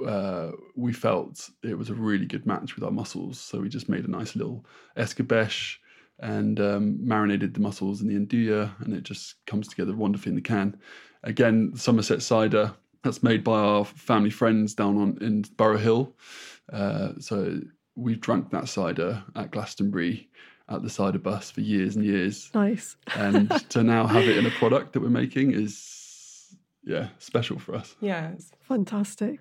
uh, 0.06 0.52
we 0.76 0.92
felt 0.92 1.50
it 1.62 1.76
was 1.76 1.90
a 1.90 1.94
really 1.94 2.26
good 2.26 2.46
match 2.46 2.74
with 2.74 2.84
our 2.84 2.90
mussels. 2.90 3.38
So 3.38 3.60
we 3.60 3.68
just 3.68 3.88
made 3.88 4.04
a 4.04 4.10
nice 4.10 4.36
little 4.36 4.64
escabeche 4.96 5.76
and 6.20 6.60
um, 6.60 7.06
marinated 7.06 7.54
the 7.54 7.60
mussels 7.60 8.00
in 8.00 8.08
the 8.08 8.14
nduja, 8.14 8.72
and 8.80 8.94
it 8.94 9.02
just 9.02 9.34
comes 9.46 9.68
together 9.68 9.94
wonderfully 9.94 10.30
in 10.30 10.36
the 10.36 10.42
can. 10.42 10.78
Again, 11.22 11.72
Somerset 11.74 12.22
cider 12.22 12.74
that's 13.02 13.22
made 13.22 13.42
by 13.42 13.58
our 13.58 13.84
family 13.84 14.30
friends 14.30 14.74
down 14.74 14.98
on 14.98 15.18
in 15.20 15.42
Burrow 15.56 15.78
Hill. 15.78 16.14
Uh, 16.72 17.12
so 17.18 17.60
we've 17.96 18.20
drunk 18.20 18.50
that 18.50 18.68
cider 18.68 19.22
at 19.36 19.50
Glastonbury 19.50 20.28
at 20.68 20.82
the 20.82 20.90
cider 20.90 21.18
bus 21.18 21.50
for 21.50 21.60
years 21.60 21.96
and 21.96 22.04
years. 22.04 22.50
Nice. 22.54 22.96
and 23.16 23.50
to 23.70 23.82
now 23.82 24.06
have 24.06 24.28
it 24.28 24.38
in 24.38 24.46
a 24.46 24.50
product 24.50 24.92
that 24.92 25.00
we're 25.00 25.08
making 25.08 25.52
is 25.52 26.56
yeah 26.84 27.08
special 27.18 27.58
for 27.58 27.74
us. 27.74 27.96
Yeah, 28.00 28.30
it's 28.30 28.52
fantastic. 28.60 29.40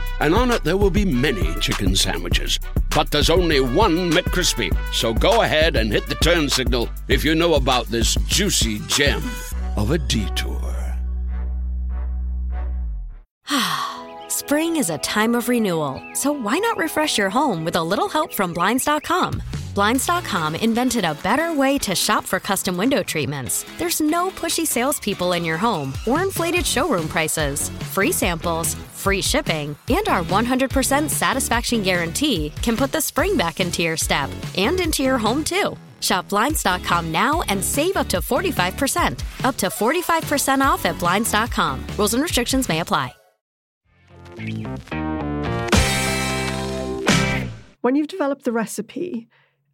and 0.21 0.33
on 0.33 0.51
it 0.51 0.63
there 0.63 0.77
will 0.77 0.89
be 0.89 1.05
many 1.05 1.53
chicken 1.59 1.95
sandwiches. 1.95 2.59
But 2.95 3.11
there's 3.11 3.29
only 3.29 3.59
one 3.59 4.11
McCrispy. 4.11 4.71
So 4.93 5.13
go 5.13 5.41
ahead 5.41 5.75
and 5.75 5.91
hit 5.91 6.07
the 6.07 6.15
turn 6.15 6.49
signal 6.49 6.89
if 7.07 7.25
you 7.25 7.35
know 7.35 7.55
about 7.55 7.87
this 7.87 8.15
juicy 8.27 8.79
gem 8.87 9.21
of 9.75 9.91
a 9.91 9.97
detour. 9.97 10.61
Ah. 13.49 13.87
Spring 14.31 14.75
is 14.75 14.89
a 14.89 14.97
time 14.97 15.35
of 15.35 15.47
renewal, 15.47 16.01
so 16.13 16.31
why 16.31 16.57
not 16.57 16.77
refresh 16.77 17.17
your 17.17 17.29
home 17.29 17.63
with 17.63 17.75
a 17.75 17.83
little 17.83 18.09
help 18.09 18.33
from 18.33 18.53
Blinds.com? 18.53 19.41
Blinds.com 19.75 20.55
invented 20.55 21.05
a 21.05 21.13
better 21.15 21.53
way 21.53 21.77
to 21.77 21.95
shop 21.95 22.25
for 22.25 22.39
custom 22.39 22.75
window 22.75 23.01
treatments. 23.03 23.65
There's 23.77 24.01
no 24.01 24.29
pushy 24.31 24.67
salespeople 24.67 25.33
in 25.33 25.45
your 25.45 25.57
home 25.57 25.93
or 26.05 26.21
inflated 26.21 26.65
showroom 26.65 27.07
prices. 27.07 27.69
Free 27.93 28.11
samples, 28.11 28.75
free 29.01 29.21
shipping, 29.21 29.75
and 29.89 30.07
our 30.07 30.23
100% 30.23 31.09
satisfaction 31.09 31.81
guarantee 31.81 32.53
can 32.61 32.77
put 32.77 32.91
the 32.91 33.01
spring 33.01 33.35
back 33.35 33.59
into 33.59 33.81
your 33.81 33.97
step 33.97 34.29
and 34.55 34.79
into 34.79 35.03
your 35.03 35.17
home 35.17 35.43
too. 35.43 35.75
Shop 36.01 36.27
Blinds.com 36.29 37.11
now 37.11 37.41
and 37.43 37.63
save 37.63 37.97
up 37.97 38.07
to 38.09 38.17
45%. 38.17 39.45
Up 39.45 39.55
to 39.57 39.67
45% 39.67 40.61
off 40.61 40.85
at 40.85 40.97
Blinds.com. 40.99 41.85
Rules 41.97 42.13
and 42.13 42.23
restrictions 42.23 42.67
may 42.67 42.79
apply. 42.79 43.13
When 47.81 47.95
you've 47.95 48.07
developed 48.07 48.45
the 48.45 48.51
recipe 48.51 49.27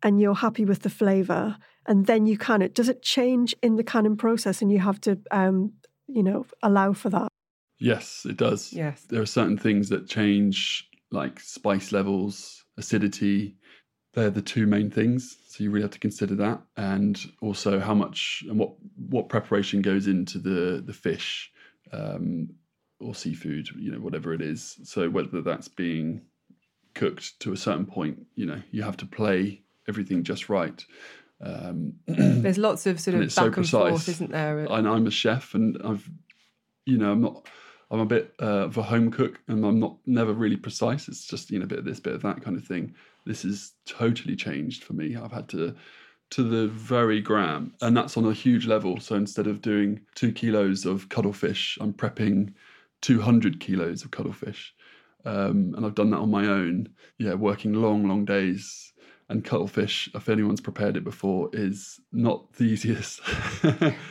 and 0.03 0.19
you're 0.19 0.35
happy 0.35 0.65
with 0.65 0.81
the 0.81 0.89
flavor, 0.89 1.57
and 1.85 2.05
then 2.05 2.25
you 2.25 2.37
can 2.37 2.61
it, 2.61 2.73
does 2.73 2.89
it 2.89 3.01
change 3.01 3.55
in 3.63 3.75
the 3.75 3.83
canning 3.83 4.17
process 4.17 4.61
and 4.61 4.71
you 4.71 4.79
have 4.79 4.99
to, 5.01 5.19
um, 5.31 5.73
you 6.07 6.23
know, 6.23 6.45
allow 6.61 6.93
for 6.93 7.09
that? 7.09 7.29
Yes, 7.79 8.25
it 8.27 8.37
does. 8.37 8.73
Yes. 8.73 9.03
There 9.09 9.21
are 9.21 9.27
certain 9.27 9.57
things 9.57 9.89
that 9.89 10.07
change, 10.07 10.89
like 11.11 11.39
spice 11.39 11.91
levels, 11.91 12.63
acidity. 12.77 13.55
They're 14.13 14.29
the 14.29 14.41
two 14.41 14.65
main 14.65 14.89
things. 14.89 15.37
So 15.47 15.63
you 15.63 15.71
really 15.71 15.83
have 15.83 15.91
to 15.91 15.99
consider 15.99 16.35
that, 16.35 16.61
and 16.75 17.19
also 17.41 17.79
how 17.79 17.93
much 17.93 18.43
and 18.47 18.59
what 18.59 18.73
what 19.09 19.29
preparation 19.29 19.81
goes 19.81 20.07
into 20.07 20.39
the 20.39 20.81
the 20.85 20.93
fish 20.93 21.51
um, 21.91 22.49
or 22.99 23.13
seafood, 23.15 23.69
you 23.77 23.91
know, 23.91 23.99
whatever 23.99 24.33
it 24.33 24.41
is. 24.41 24.79
So 24.83 25.09
whether 25.09 25.41
that's 25.41 25.67
being 25.67 26.21
cooked 26.93 27.39
to 27.41 27.53
a 27.53 27.57
certain 27.57 27.85
point, 27.85 28.25
you 28.35 28.45
know, 28.45 28.61
you 28.71 28.81
have 28.83 28.97
to 28.97 29.05
play 29.05 29.61
everything 29.87 30.23
just 30.23 30.49
right. 30.49 30.83
Um, 31.41 31.93
There's 32.07 32.57
lots 32.57 32.85
of 32.87 32.99
sort 32.99 33.15
of 33.15 33.21
back 33.21 33.31
so 33.31 33.45
and 33.45 33.53
precise. 33.53 33.89
forth, 33.89 34.09
isn't 34.09 34.31
there? 34.31 34.59
and 34.59 34.87
I'm 34.87 35.05
a 35.07 35.11
chef, 35.11 35.53
and 35.53 35.77
I've, 35.83 36.09
you 36.85 36.97
know, 36.97 37.11
I'm 37.11 37.21
not. 37.21 37.47
I'm 37.89 37.99
a 37.99 38.05
bit 38.05 38.33
uh, 38.41 38.65
of 38.65 38.77
a 38.77 38.83
home 38.83 39.11
cook, 39.11 39.39
and 39.47 39.65
I'm 39.65 39.79
not 39.79 39.97
never 40.05 40.33
really 40.33 40.57
precise. 40.57 41.07
It's 41.07 41.25
just 41.25 41.51
you 41.51 41.59
know 41.59 41.65
a 41.65 41.67
bit 41.67 41.79
of 41.79 41.85
this, 41.85 41.99
bit 41.99 42.15
of 42.15 42.21
that 42.23 42.41
kind 42.41 42.57
of 42.57 42.65
thing. 42.65 42.93
This 43.25 43.45
is 43.45 43.73
totally 43.85 44.35
changed 44.35 44.83
for 44.83 44.93
me. 44.93 45.15
I've 45.15 45.31
had 45.31 45.47
to 45.49 45.75
to 46.31 46.43
the 46.43 46.67
very 46.67 47.21
gram, 47.21 47.73
and 47.81 47.95
that's 47.95 48.17
on 48.17 48.25
a 48.25 48.33
huge 48.33 48.67
level. 48.67 48.99
So 48.99 49.15
instead 49.15 49.47
of 49.47 49.61
doing 49.61 50.01
two 50.15 50.33
kilos 50.33 50.85
of 50.85 51.07
cuttlefish, 51.07 51.77
I'm 51.79 51.93
prepping 51.93 52.53
200 53.01 53.61
kilos 53.61 54.03
of 54.03 54.11
cuttlefish, 54.11 54.73
um, 55.23 55.73
and 55.75 55.85
I've 55.85 55.95
done 55.95 56.09
that 56.11 56.19
on 56.19 56.29
my 56.29 56.45
own. 56.45 56.89
Yeah, 57.17 57.35
working 57.35 57.73
long, 57.73 58.07
long 58.07 58.25
days. 58.25 58.93
And 59.29 59.43
cuttlefish, 59.43 60.09
if 60.15 60.29
anyone's 60.29 60.61
prepared 60.61 60.95
it 60.95 61.03
before, 61.03 61.49
is 61.51 61.99
not 62.13 62.53
the 62.53 62.63
easiest. 62.71 63.19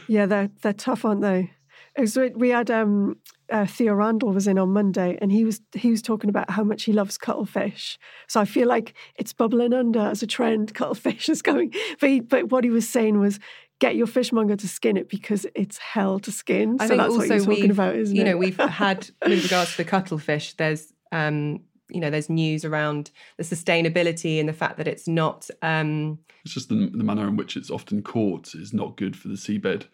Yeah, 0.09 0.27
they're 0.27 0.51
they're 0.61 0.75
tough, 0.75 1.07
aren't 1.07 1.23
they? 1.23 1.53
It 1.97 2.03
was, 2.03 2.19
we 2.35 2.51
had 2.51 2.71
um, 2.71 3.17
uh, 3.51 3.65
Theo 3.67 3.95
Randall 3.95 4.33
was 4.33 4.47
in 4.47 4.59
on 4.59 4.71
Monday, 4.71 5.19
and 5.21 5.33
he 5.33 5.45
was 5.45 5.61
he 5.75 5.91
was 5.91 6.03
talking 6.03 6.29
about 6.29 6.51
how 6.51 6.63
much 6.63 6.85
he 6.85 6.93
loves 6.93 7.17
cuttlefish. 7.17 7.99
So 8.29 8.41
I 8.41 8.45
feel 8.45 8.69
like 8.69 8.95
it's 9.17 9.33
bubbling 9.33 9.73
under 9.73 10.01
as 10.01 10.23
a 10.23 10.27
trend. 10.27 10.75
Cuttlefish 10.75 11.29
is 11.29 11.43
going, 11.43 11.73
but 12.01 12.11
he, 12.11 12.21
but 12.21 12.51
what 12.51 12.65
he 12.65 12.71
was 12.71 12.89
saying 12.89 13.19
was. 13.21 13.39
Get 13.79 13.95
your 13.95 14.07
fishmonger 14.07 14.57
to 14.57 14.67
skin 14.67 14.97
it 14.97 15.07
because 15.11 15.47
it's 15.55 15.77
hell 15.77 16.19
to 16.21 16.33
skin. 16.33 16.79
I 16.81 16.85
so 16.85 16.89
think 16.89 16.99
that's 17.03 17.13
also 17.13 17.29
what 17.29 17.31
you're 17.31 17.57
talking 17.57 17.71
about, 17.71 17.95
isn't 17.97 18.17
you 18.17 18.23
it? 18.23 18.25
know, 18.25 18.37
we've 18.39 18.57
had 18.57 19.11
with 19.29 19.43
regards 19.43 19.73
to 19.73 19.77
the 19.77 19.85
cuttlefish. 19.85 20.55
There's, 20.55 20.95
um, 21.13 21.61
you 21.91 22.01
know, 22.01 22.09
there's 22.09 22.31
news 22.31 22.65
around 22.65 23.11
the 23.37 23.45
sustainability 23.45 24.41
and 24.41 24.49
the 24.49 24.55
fact 24.55 24.79
that 24.79 24.89
it's 24.89 25.07
not. 25.07 25.51
Um, 25.61 26.21
It's 26.43 26.55
just 26.55 26.71
the, 26.71 26.91
the 26.91 27.05
manner 27.05 27.29
in 27.29 27.37
which 27.37 27.55
it's 27.55 27.71
often 27.71 28.01
caught 28.03 28.55
is 28.55 28.73
not 28.73 28.97
good 28.97 29.15
for 29.15 29.29
the 29.29 29.35
seabed. 29.35 29.89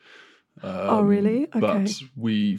Um, 0.63 0.71
Oh, 0.73 1.03
really? 1.03 1.45
Okay. 1.45 1.61
But 1.61 1.93
we 2.17 2.59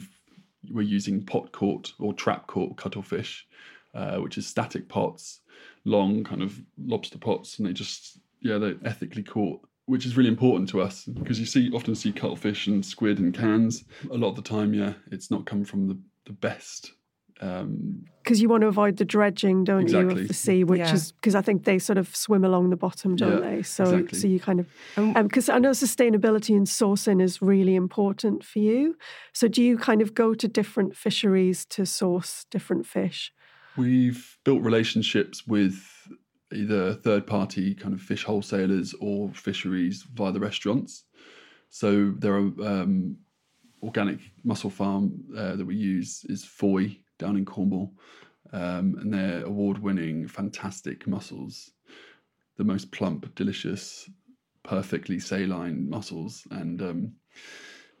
were 0.72 0.82
using 0.82 1.24
pot 1.24 1.52
caught 1.52 1.92
or 1.98 2.12
trap 2.14 2.46
caught 2.46 2.76
cuttlefish, 2.76 3.46
uh, 3.94 4.18
which 4.18 4.38
is 4.38 4.46
static 4.46 4.88
pots, 4.88 5.40
long 5.84 6.24
kind 6.24 6.42
of 6.42 6.60
lobster 6.78 7.18
pots, 7.18 7.58
and 7.58 7.68
they 7.68 7.72
just 7.72 8.18
yeah 8.40 8.58
they're 8.58 8.76
ethically 8.84 9.22
caught, 9.22 9.60
which 9.86 10.06
is 10.06 10.16
really 10.16 10.28
important 10.28 10.68
to 10.70 10.80
us 10.80 11.04
because 11.04 11.38
you 11.38 11.46
see 11.46 11.70
often 11.72 11.94
see 11.94 12.12
cuttlefish 12.12 12.66
and 12.66 12.84
squid 12.84 13.18
in 13.18 13.32
cans. 13.32 13.84
A 14.10 14.16
lot 14.16 14.30
of 14.30 14.36
the 14.36 14.42
time, 14.42 14.74
yeah, 14.74 14.94
it's 15.10 15.30
not 15.30 15.46
come 15.46 15.64
from 15.64 15.88
the 15.88 15.98
the 16.26 16.32
best. 16.32 16.92
Um, 17.40 18.04
because 18.22 18.40
you 18.40 18.48
want 18.48 18.62
to 18.62 18.68
avoid 18.68 18.96
the 18.96 19.04
dredging, 19.04 19.64
don't 19.64 19.86
you, 19.86 20.08
of 20.08 20.28
the 20.28 20.32
sea, 20.32 20.64
which 20.64 20.78
Yeah. 20.78 20.94
is 20.94 21.12
because 21.12 21.34
I 21.34 21.42
think 21.42 21.64
they 21.64 21.78
sort 21.78 21.98
of 21.98 22.16
swim 22.16 22.42
along 22.42 22.70
the 22.70 22.76
bottom, 22.76 23.16
don't 23.16 23.42
Yeah, 23.42 23.50
they? 23.50 23.62
So, 23.62 23.84
exactly. 23.84 24.18
so 24.18 24.26
you 24.28 24.40
kind 24.40 24.60
of 24.60 24.66
Um, 24.96 25.12
because 25.24 25.50
I 25.50 25.58
know 25.58 25.72
sustainability 25.72 26.56
and 26.56 26.66
sourcing 26.66 27.20
is 27.20 27.42
really 27.42 27.74
important 27.74 28.42
for 28.42 28.60
you. 28.60 28.96
So, 29.34 29.46
do 29.46 29.62
you 29.62 29.76
kind 29.76 30.00
of 30.00 30.14
go 30.14 30.32
to 30.32 30.48
different 30.48 30.96
fisheries 30.96 31.66
to 31.66 31.84
source 31.84 32.46
different 32.50 32.86
fish? 32.86 33.30
We've 33.76 34.38
built 34.44 34.62
relationships 34.62 35.46
with 35.46 36.08
either 36.50 36.94
third 36.94 37.26
party 37.26 37.74
kind 37.74 37.92
of 37.92 38.00
fish 38.00 38.24
wholesalers 38.24 38.94
or 39.00 39.34
fisheries 39.34 40.02
via 40.14 40.32
the 40.32 40.40
restaurants. 40.40 41.04
So 41.68 42.14
there 42.16 42.34
are 42.36 42.46
um, 42.66 43.18
organic 43.82 44.20
mussel 44.44 44.70
farm 44.70 45.24
uh, 45.36 45.56
that 45.56 45.66
we 45.66 45.76
use 45.76 46.24
is 46.30 46.42
Fowey 46.44 47.00
down 47.18 47.36
in 47.36 47.44
Cornwall, 47.44 47.92
um, 48.52 48.96
and 49.00 49.12
they're 49.12 49.44
award 49.44 49.78
winning, 49.78 50.28
fantastic 50.28 51.06
mussels, 51.06 51.72
the 52.56 52.64
most 52.64 52.92
plump, 52.92 53.34
delicious, 53.34 54.08
perfectly 54.62 55.18
saline 55.18 55.88
mussels, 55.88 56.46
and 56.50 56.82
um, 56.82 57.12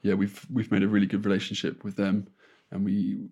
yeah, 0.02 0.14
we've 0.14 0.46
we've 0.52 0.70
made 0.70 0.82
a 0.82 0.88
really 0.88 1.06
good 1.06 1.24
relationship 1.24 1.84
with 1.84 1.96
them, 1.96 2.28
and 2.70 2.84
we 2.84 3.28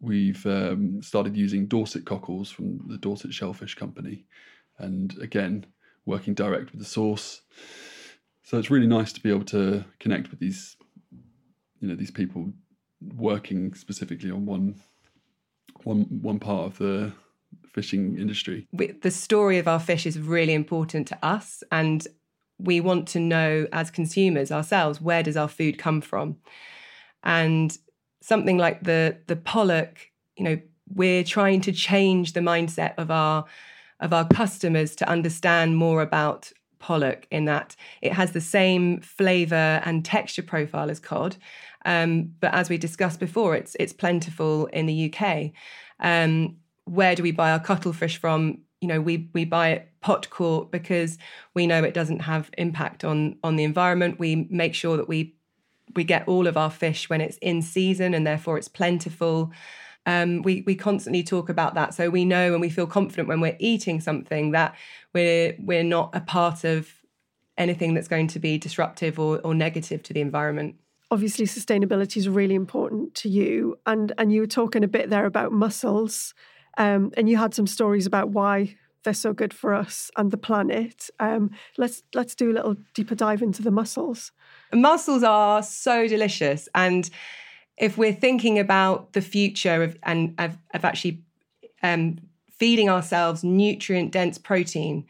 we've 0.00 0.44
um, 0.46 1.02
started 1.02 1.36
using 1.36 1.66
Dorset 1.66 2.04
cockles 2.04 2.50
from 2.50 2.80
the 2.88 2.98
Dorset 2.98 3.32
Shellfish 3.32 3.74
Company, 3.74 4.24
and 4.78 5.16
again 5.18 5.66
working 6.06 6.34
direct 6.34 6.72
with 6.72 6.80
the 6.80 6.86
source. 6.86 7.42
So 8.42 8.58
it's 8.58 8.70
really 8.70 8.86
nice 8.86 9.12
to 9.12 9.20
be 9.20 9.30
able 9.30 9.44
to 9.46 9.84
connect 10.00 10.30
with 10.30 10.40
these, 10.40 10.76
you 11.80 11.88
know, 11.88 11.94
these 11.94 12.10
people 12.10 12.52
working 13.16 13.74
specifically 13.74 14.30
on 14.30 14.46
one, 14.46 14.74
one, 15.84 16.06
one 16.22 16.38
part 16.38 16.66
of 16.66 16.78
the 16.78 17.12
fishing 17.72 18.18
industry. 18.18 18.66
The 18.72 19.10
story 19.10 19.58
of 19.58 19.68
our 19.68 19.80
fish 19.80 20.06
is 20.06 20.18
really 20.18 20.54
important 20.54 21.06
to 21.08 21.18
us, 21.22 21.62
and 21.70 22.06
we 22.58 22.80
want 22.80 23.08
to 23.08 23.20
know 23.20 23.66
as 23.72 23.90
consumers 23.90 24.52
ourselves 24.52 25.00
where 25.00 25.22
does 25.22 25.36
our 25.36 25.48
food 25.48 25.78
come 25.78 26.00
from, 26.00 26.36
and 27.22 27.76
something 28.20 28.58
like 28.58 28.82
the 28.82 29.18
the 29.26 29.36
pollock, 29.36 30.10
you 30.36 30.44
know, 30.44 30.60
we're 30.94 31.24
trying 31.24 31.60
to 31.62 31.72
change 31.72 32.32
the 32.32 32.40
mindset 32.40 32.94
of 32.98 33.10
our 33.10 33.44
of 34.00 34.12
our 34.12 34.26
customers 34.28 34.96
to 34.96 35.08
understand 35.08 35.76
more 35.76 36.02
about 36.02 36.52
pollock 36.78 37.26
in 37.30 37.44
that 37.44 37.76
it 38.00 38.12
has 38.12 38.32
the 38.32 38.40
same 38.40 39.00
flavor 39.00 39.82
and 39.84 40.04
texture 40.04 40.42
profile 40.42 40.90
as 40.90 40.98
cod. 40.98 41.36
Um, 41.84 42.34
but 42.40 42.54
as 42.54 42.68
we 42.68 42.78
discussed 42.78 43.20
before, 43.20 43.54
it's 43.54 43.76
it's 43.80 43.92
plentiful 43.92 44.66
in 44.66 44.86
the 44.86 45.12
UK. 45.12 45.52
Um, 46.00 46.56
where 46.84 47.14
do 47.14 47.22
we 47.22 47.32
buy 47.32 47.52
our 47.52 47.60
cuttlefish 47.60 48.18
from? 48.18 48.58
You 48.80 48.88
know, 48.88 49.00
we 49.00 49.30
we 49.32 49.44
buy 49.44 49.70
it 49.70 49.88
pot 50.00 50.30
caught 50.30 50.72
because 50.72 51.18
we 51.54 51.66
know 51.66 51.84
it 51.84 51.94
doesn't 51.94 52.20
have 52.20 52.50
impact 52.58 53.04
on 53.04 53.36
on 53.42 53.56
the 53.56 53.64
environment. 53.64 54.18
We 54.18 54.48
make 54.50 54.74
sure 54.74 54.96
that 54.96 55.08
we 55.08 55.34
we 55.94 56.04
get 56.04 56.28
all 56.28 56.46
of 56.46 56.56
our 56.56 56.70
fish 56.70 57.08
when 57.10 57.20
it's 57.20 57.38
in 57.38 57.62
season 57.62 58.14
and 58.14 58.26
therefore 58.26 58.58
it's 58.58 58.68
plentiful. 58.68 59.52
Um, 60.06 60.42
we 60.42 60.62
we 60.66 60.74
constantly 60.74 61.22
talk 61.22 61.48
about 61.48 61.74
that, 61.74 61.94
so 61.94 62.08
we 62.10 62.24
know 62.24 62.52
and 62.52 62.60
we 62.60 62.70
feel 62.70 62.86
confident 62.86 63.28
when 63.28 63.40
we're 63.40 63.56
eating 63.58 64.00
something 64.00 64.52
that 64.52 64.74
we're 65.14 65.54
we're 65.58 65.84
not 65.84 66.10
a 66.14 66.20
part 66.20 66.64
of 66.64 66.92
anything 67.58 67.92
that's 67.92 68.08
going 68.08 68.26
to 68.26 68.38
be 68.38 68.56
disruptive 68.56 69.18
or, 69.18 69.38
or 69.40 69.54
negative 69.54 70.02
to 70.04 70.14
the 70.14 70.20
environment. 70.22 70.76
Obviously, 71.10 71.44
sustainability 71.44 72.16
is 72.18 72.28
really 72.28 72.54
important 72.54 73.14
to 73.16 73.28
you, 73.28 73.78
and 73.86 74.12
and 74.16 74.32
you 74.32 74.40
were 74.40 74.46
talking 74.46 74.84
a 74.84 74.88
bit 74.88 75.10
there 75.10 75.26
about 75.26 75.52
mussels, 75.52 76.34
um, 76.78 77.10
and 77.16 77.28
you 77.28 77.36
had 77.36 77.54
some 77.54 77.66
stories 77.66 78.06
about 78.06 78.30
why 78.30 78.76
they're 79.02 79.14
so 79.14 79.32
good 79.32 79.54
for 79.54 79.74
us 79.74 80.10
and 80.16 80.30
the 80.30 80.36
planet. 80.36 81.08
Um, 81.18 81.50
let's 81.78 82.02
let's 82.14 82.34
do 82.34 82.50
a 82.50 82.54
little 82.54 82.76
deeper 82.94 83.14
dive 83.14 83.42
into 83.42 83.62
the 83.62 83.70
mussels. 83.70 84.32
Mussels 84.72 85.22
are 85.22 85.62
so 85.62 86.06
delicious, 86.06 86.68
and 86.74 87.10
if 87.76 87.96
we're 87.96 88.12
thinking 88.12 88.58
about 88.58 89.14
the 89.14 89.22
future 89.22 89.82
of 89.82 89.98
and 90.02 90.34
of, 90.38 90.58
of 90.74 90.84
actually 90.84 91.22
um, 91.82 92.18
feeding 92.50 92.90
ourselves 92.90 93.42
nutrient 93.42 94.12
dense 94.12 94.38
protein, 94.38 95.06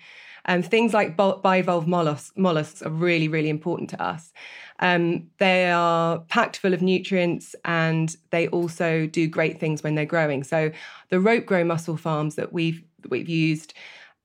um, 0.47 0.63
things 0.63 0.93
like 0.95 1.17
bivalve 1.17 1.87
mollusks, 1.87 2.33
mollusks 2.37 2.83
are 2.83 2.91
really 2.91 3.29
really 3.29 3.49
important 3.49 3.91
to 3.91 4.03
us. 4.03 4.33
Um, 4.81 5.29
they 5.39 5.71
are 5.71 6.21
packed 6.21 6.57
full 6.57 6.75
of 6.75 6.83
nutrients 6.83 7.55
and 7.65 8.15
they 8.31 8.49
also 8.49 9.07
do 9.07 9.29
great 9.29 9.61
things 9.61 9.83
when 9.83 9.95
they're 9.95 10.07
growing. 10.07 10.43
So 10.43 10.73
the 11.11 11.21
rope 11.21 11.47
grow 11.47 11.65
mussel 11.65 11.97
farms 11.97 12.37
that 12.37 12.53
we've 12.53 12.83
we've 13.09 13.29
used. 13.29 13.75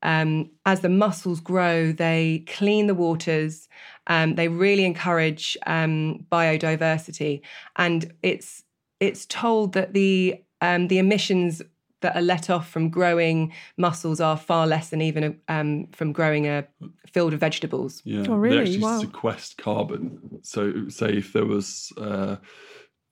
Um, 0.02 0.52
as 0.66 0.82
the 0.82 0.90
mussels 0.90 1.40
grow, 1.40 1.92
they 1.92 2.44
clean 2.48 2.88
the 2.88 2.94
waters. 2.94 3.68
Um, 4.08 4.36
they 4.36 4.48
really 4.48 4.86
encourage 4.86 5.58
um, 5.66 6.26
biodiversity, 6.32 7.42
and 7.76 8.14
it's 8.22 8.64
it's 9.00 9.26
told 9.26 9.74
that 9.74 9.94
the 9.94 10.44
um, 10.62 10.90
the 10.90 11.00
emissions 11.00 11.62
that 12.06 12.16
are 12.16 12.22
let 12.22 12.52
off 12.52 12.70
from 12.70 12.90
growing 12.90 13.52
mussels 13.78 14.22
are 14.22 14.38
far 14.38 14.68
less 14.68 14.90
than 14.90 15.02
even 15.02 15.24
a, 15.24 15.54
um, 15.54 15.88
from 15.92 16.12
growing 16.12 16.48
a 16.48 16.68
field 17.12 17.34
of 17.34 17.40
vegetables. 17.40 18.04
Yeah, 18.06 18.26
oh, 18.30 18.36
really? 18.36 18.58
they 18.58 18.62
actually 18.62 18.78
wow. 18.80 19.00
sequester 19.00 19.62
carbon. 19.62 20.40
So, 20.44 20.88
say 20.90 21.18
if 21.18 21.34
there 21.34 21.46
was 21.46 21.92
uh, 21.98 22.36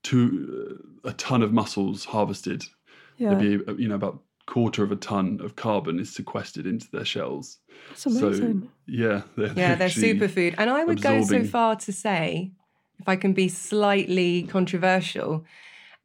two 0.03 0.79
a 1.03 1.13
ton 1.13 1.41
of 1.41 1.51
mussels 1.51 2.05
harvested, 2.05 2.65
yeah. 3.17 3.33
there'd 3.33 3.65
be 3.65 3.81
you 3.81 3.87
know 3.87 3.95
about 3.95 4.21
quarter 4.45 4.83
of 4.83 4.91
a 4.91 4.95
ton 4.95 5.39
of 5.43 5.55
carbon 5.55 5.99
is 5.99 6.13
sequestered 6.13 6.67
into 6.67 6.87
their 6.91 7.05
shells. 7.05 7.57
That's 7.89 8.05
amazing. 8.05 8.61
So, 8.61 8.69
yeah, 8.85 9.21
they're 9.37 9.53
yeah, 9.53 9.73
they're 9.73 9.87
superfood. 9.87 10.53
And 10.59 10.69
I 10.69 10.83
would 10.83 10.99
absorbing... 10.99 11.21
go 11.21 11.27
so 11.27 11.43
far 11.45 11.75
to 11.77 11.91
say, 11.91 12.51
if 12.99 13.09
I 13.09 13.15
can 13.15 13.33
be 13.33 13.47
slightly 13.47 14.43
controversial, 14.43 15.45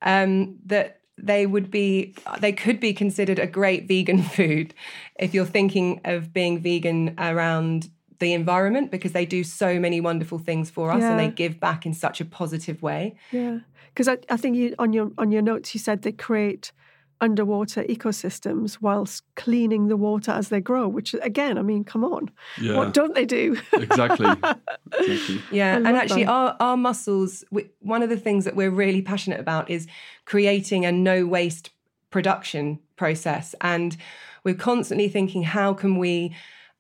um, 0.01 0.57
that 0.65 1.01
they 1.19 1.47
would 1.47 1.71
be 1.71 2.15
they 2.41 2.53
could 2.53 2.81
be 2.81 2.93
considered 2.93 3.39
a 3.39 3.47
great 3.47 3.87
vegan 3.87 4.23
food 4.37 4.75
if 5.19 5.35
you're 5.35 5.45
thinking 5.45 6.01
of 6.05 6.33
being 6.33 6.61
vegan 6.61 7.15
around 7.19 7.91
the 8.19 8.33
environment 8.33 8.91
because 8.91 9.13
they 9.13 9.25
do 9.25 9.45
so 9.45 9.79
many 9.79 10.01
wonderful 10.01 10.39
things 10.39 10.71
for 10.71 10.91
us 10.91 11.01
yeah. 11.01 11.11
and 11.11 11.21
they 11.21 11.29
give 11.29 11.61
back 11.61 11.87
in 11.87 11.95
such 11.95 12.21
a 12.21 12.25
positive 12.25 12.83
way. 12.83 13.15
Yeah, 13.31 13.59
because 13.89 14.09
I, 14.09 14.19
I 14.29 14.37
think 14.37 14.57
you 14.57 14.75
on 14.79 14.93
your 14.93 15.11
on 15.19 15.31
your 15.31 15.43
notes 15.43 15.75
you 15.75 15.81
said 15.81 16.03
they 16.03 16.13
create 16.13 16.73
underwater 17.21 17.83
ecosystems 17.85 18.79
whilst 18.81 19.23
cleaning 19.35 19.89
the 19.89 19.97
water 19.97 20.31
as 20.31 20.49
they 20.49 20.61
grow, 20.61 20.87
which 20.87 21.15
again, 21.23 21.59
I 21.59 21.63
mean, 21.63 21.85
come 21.85 22.05
on. 22.05 22.31
Yeah. 22.61 22.77
What 22.77 22.95
don't 22.95 23.15
they 23.15 23.25
do? 23.25 23.57
exactly. 23.73 24.27
exactly. 24.99 25.43
Yeah. 25.51 25.77
And 25.77 25.89
actually, 25.89 26.27
our, 26.27 26.57
our 26.61 26.77
mussels, 26.77 27.45
we, 27.51 27.69
one 27.81 28.03
of 28.03 28.09
the 28.09 28.17
things 28.17 28.45
that 28.45 28.55
we're 28.55 28.71
really 28.71 29.03
passionate 29.03 29.41
about 29.41 29.71
is 29.71 29.87
creating 30.25 30.85
a 30.85 30.93
no 30.93 31.27
waste 31.27 31.71
production 32.11 32.79
process. 32.97 33.55
And 33.61 33.97
we're 34.45 34.55
constantly 34.55 35.09
thinking, 35.09 35.43
how 35.43 35.75
can 35.75 35.99
we 35.99 36.35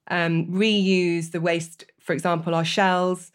um, 0.08 0.46
reuse 0.46 1.32
the 1.32 1.40
waste, 1.40 1.84
for 2.00 2.12
example, 2.12 2.54
our 2.54 2.64
shells? 2.64 3.32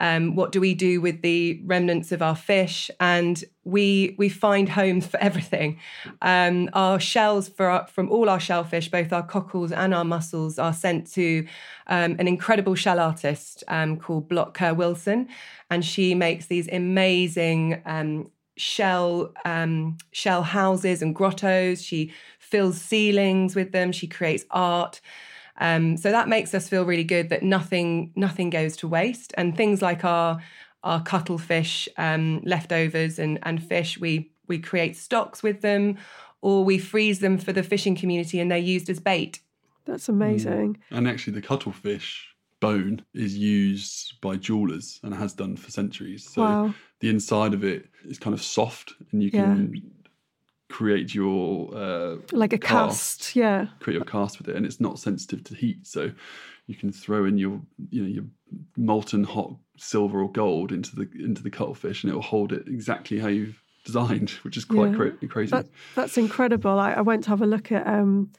Um, 0.00 0.34
what 0.34 0.52
do 0.52 0.60
we 0.60 0.74
do 0.74 1.00
with 1.00 1.22
the 1.22 1.62
remnants 1.64 2.12
of 2.12 2.20
our 2.20 2.36
fish? 2.36 2.90
And 3.00 3.42
we 3.64 4.14
we 4.18 4.28
find 4.28 4.68
homes 4.68 5.06
for 5.06 5.16
everything. 5.20 5.78
Um, 6.20 6.68
our 6.72 7.00
shells 7.00 7.50
our, 7.58 7.86
from 7.86 8.10
all 8.10 8.28
our 8.28 8.40
shellfish, 8.40 8.90
both 8.90 9.12
our 9.12 9.22
cockles 9.22 9.72
and 9.72 9.94
our 9.94 10.04
mussels, 10.04 10.58
are 10.58 10.72
sent 10.72 11.10
to 11.12 11.46
um, 11.86 12.16
an 12.18 12.28
incredible 12.28 12.74
shell 12.74 12.98
artist 12.98 13.64
um, 13.68 13.96
called 13.96 14.28
Blot 14.28 14.54
Kerr 14.54 14.74
Wilson, 14.74 15.28
and 15.70 15.84
she 15.84 16.14
makes 16.14 16.46
these 16.46 16.68
amazing 16.68 17.80
um, 17.86 18.30
shell 18.56 19.32
um, 19.44 19.96
shell 20.12 20.42
houses 20.42 21.02
and 21.02 21.14
grottos. 21.14 21.82
She 21.82 22.12
fills 22.38 22.80
ceilings 22.80 23.54
with 23.54 23.72
them. 23.72 23.92
She 23.92 24.06
creates 24.06 24.44
art. 24.50 25.00
Um, 25.58 25.96
so 25.96 26.10
that 26.10 26.28
makes 26.28 26.54
us 26.54 26.68
feel 26.68 26.84
really 26.84 27.04
good 27.04 27.28
that 27.28 27.42
nothing 27.42 28.12
nothing 28.16 28.50
goes 28.50 28.76
to 28.78 28.88
waste, 28.88 29.32
and 29.36 29.56
things 29.56 29.82
like 29.82 30.04
our 30.04 30.40
our 30.82 31.02
cuttlefish 31.02 31.88
um, 31.96 32.42
leftovers 32.44 33.18
and 33.18 33.38
and 33.42 33.62
fish, 33.62 33.98
we 33.98 34.32
we 34.46 34.58
create 34.58 34.96
stocks 34.96 35.42
with 35.42 35.60
them, 35.60 35.96
or 36.42 36.64
we 36.64 36.78
freeze 36.78 37.20
them 37.20 37.38
for 37.38 37.52
the 37.52 37.62
fishing 37.62 37.96
community, 37.96 38.40
and 38.40 38.50
they're 38.50 38.58
used 38.58 38.90
as 38.90 39.00
bait. 39.00 39.40
That's 39.84 40.08
amazing. 40.08 40.78
Mm. 40.90 40.98
And 40.98 41.08
actually, 41.08 41.34
the 41.34 41.42
cuttlefish 41.42 42.34
bone 42.60 43.04
is 43.12 43.36
used 43.36 44.20
by 44.20 44.36
jewelers 44.36 44.98
and 45.02 45.14
has 45.14 45.34
done 45.34 45.56
for 45.56 45.70
centuries. 45.70 46.28
So 46.28 46.42
wow. 46.42 46.74
the 47.00 47.10
inside 47.10 47.52
of 47.52 47.62
it 47.62 47.86
is 48.04 48.18
kind 48.18 48.34
of 48.34 48.42
soft, 48.42 48.94
and 49.12 49.22
you 49.22 49.30
can 49.30 49.72
yeah 49.74 49.80
create 50.74 51.14
your 51.14 51.72
uh, 51.72 52.16
like 52.32 52.52
a 52.52 52.58
cast, 52.58 53.20
cast, 53.20 53.36
yeah 53.36 53.68
create 53.78 53.94
your 53.94 54.04
cast 54.04 54.38
with 54.38 54.48
it 54.48 54.56
and 54.56 54.66
it's 54.66 54.80
not 54.80 54.98
sensitive 54.98 55.44
to 55.44 55.54
heat 55.54 55.86
so 55.86 56.10
you 56.66 56.74
can 56.74 56.90
throw 56.90 57.24
in 57.24 57.38
your 57.38 57.60
you 57.90 58.02
know 58.02 58.08
your 58.08 58.24
molten 58.76 59.22
hot 59.22 59.54
silver 59.76 60.20
or 60.20 60.32
gold 60.32 60.72
into 60.72 60.96
the 60.96 61.08
into 61.14 61.44
the 61.44 61.50
cuttlefish 61.50 62.02
and 62.02 62.10
it 62.10 62.14
will 62.16 62.22
hold 62.22 62.52
it 62.52 62.66
exactly 62.66 63.20
how 63.20 63.28
you've 63.28 63.62
designed 63.84 64.30
which 64.42 64.56
is 64.56 64.64
quite 64.64 64.90
yeah. 64.90 64.96
cra- 64.96 65.28
crazy 65.28 65.52
that, 65.52 65.66
that's 65.94 66.18
incredible 66.18 66.76
I, 66.80 66.94
I, 66.94 67.02
went 67.02 67.22
to 67.24 67.30
have 67.30 67.40
a 67.40 67.46
look 67.46 67.70
at 67.70 67.86
um 67.86 68.32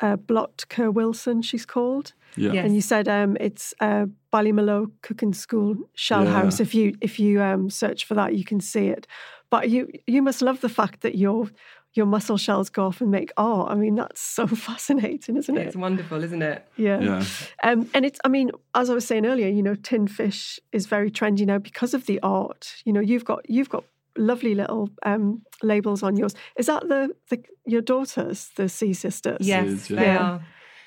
uh, 0.00 0.16
Blot 0.16 0.64
Kerr 0.68 0.90
Wilson, 0.90 1.40
she's 1.40 1.64
called. 1.64 2.14
Yeah. 2.36 2.52
Yes. 2.52 2.64
And 2.64 2.74
you 2.74 2.80
said 2.80 3.08
um, 3.08 3.36
it's 3.38 3.72
uh, 3.78 4.06
Ballymaloe 4.32 4.90
Cooking 5.02 5.32
School 5.32 5.76
Shell 5.94 6.24
yeah. 6.24 6.32
House. 6.32 6.58
If 6.58 6.74
you 6.74 6.96
if 7.00 7.20
you 7.20 7.40
um, 7.40 7.70
search 7.70 8.04
for 8.04 8.14
that, 8.14 8.34
you 8.34 8.44
can 8.44 8.60
see 8.60 8.88
it. 8.88 9.06
But 9.50 9.70
you 9.70 9.90
you 10.06 10.22
must 10.22 10.42
love 10.42 10.60
the 10.60 10.68
fact 10.68 11.02
that 11.02 11.16
your 11.16 11.48
your 11.94 12.06
mussel 12.06 12.36
shells 12.36 12.68
go 12.70 12.86
off 12.86 13.00
and 13.00 13.10
make 13.10 13.30
art. 13.36 13.70
I 13.70 13.74
mean, 13.76 13.94
that's 13.94 14.20
so 14.20 14.46
fascinating, 14.68 15.36
isn't 15.36 15.56
it? 15.56 15.68
It's 15.68 15.76
wonderful, 15.76 16.22
isn't 16.22 16.42
it? 16.42 16.66
Yeah. 16.76 17.00
yeah. 17.00 17.24
Um, 17.62 17.88
and 17.94 18.04
it's, 18.04 18.18
I 18.24 18.28
mean, 18.28 18.50
as 18.74 18.90
I 18.90 18.94
was 18.94 19.06
saying 19.06 19.24
earlier, 19.24 19.48
you 19.48 19.62
know, 19.62 19.76
tin 19.76 20.08
fish 20.08 20.58
is 20.72 20.86
very 20.86 21.10
trendy 21.10 21.46
now 21.46 21.58
because 21.58 21.94
of 21.94 22.06
the 22.06 22.18
art. 22.20 22.74
You 22.84 22.92
know, 22.92 23.00
you've 23.00 23.24
got 23.24 23.48
you've 23.48 23.68
got 23.68 23.84
lovely 24.16 24.54
little 24.54 24.90
um, 25.04 25.42
labels 25.62 26.02
on 26.02 26.16
yours. 26.16 26.34
Is 26.56 26.66
that 26.66 26.88
the, 26.88 27.10
the 27.30 27.42
your 27.64 27.82
daughters, 27.82 28.50
the 28.56 28.68
Sea 28.68 28.92
Sisters? 28.92 29.46
Yes, 29.46 29.90
yeah. 29.90 30.00
they 30.00 30.10
are. 30.10 30.46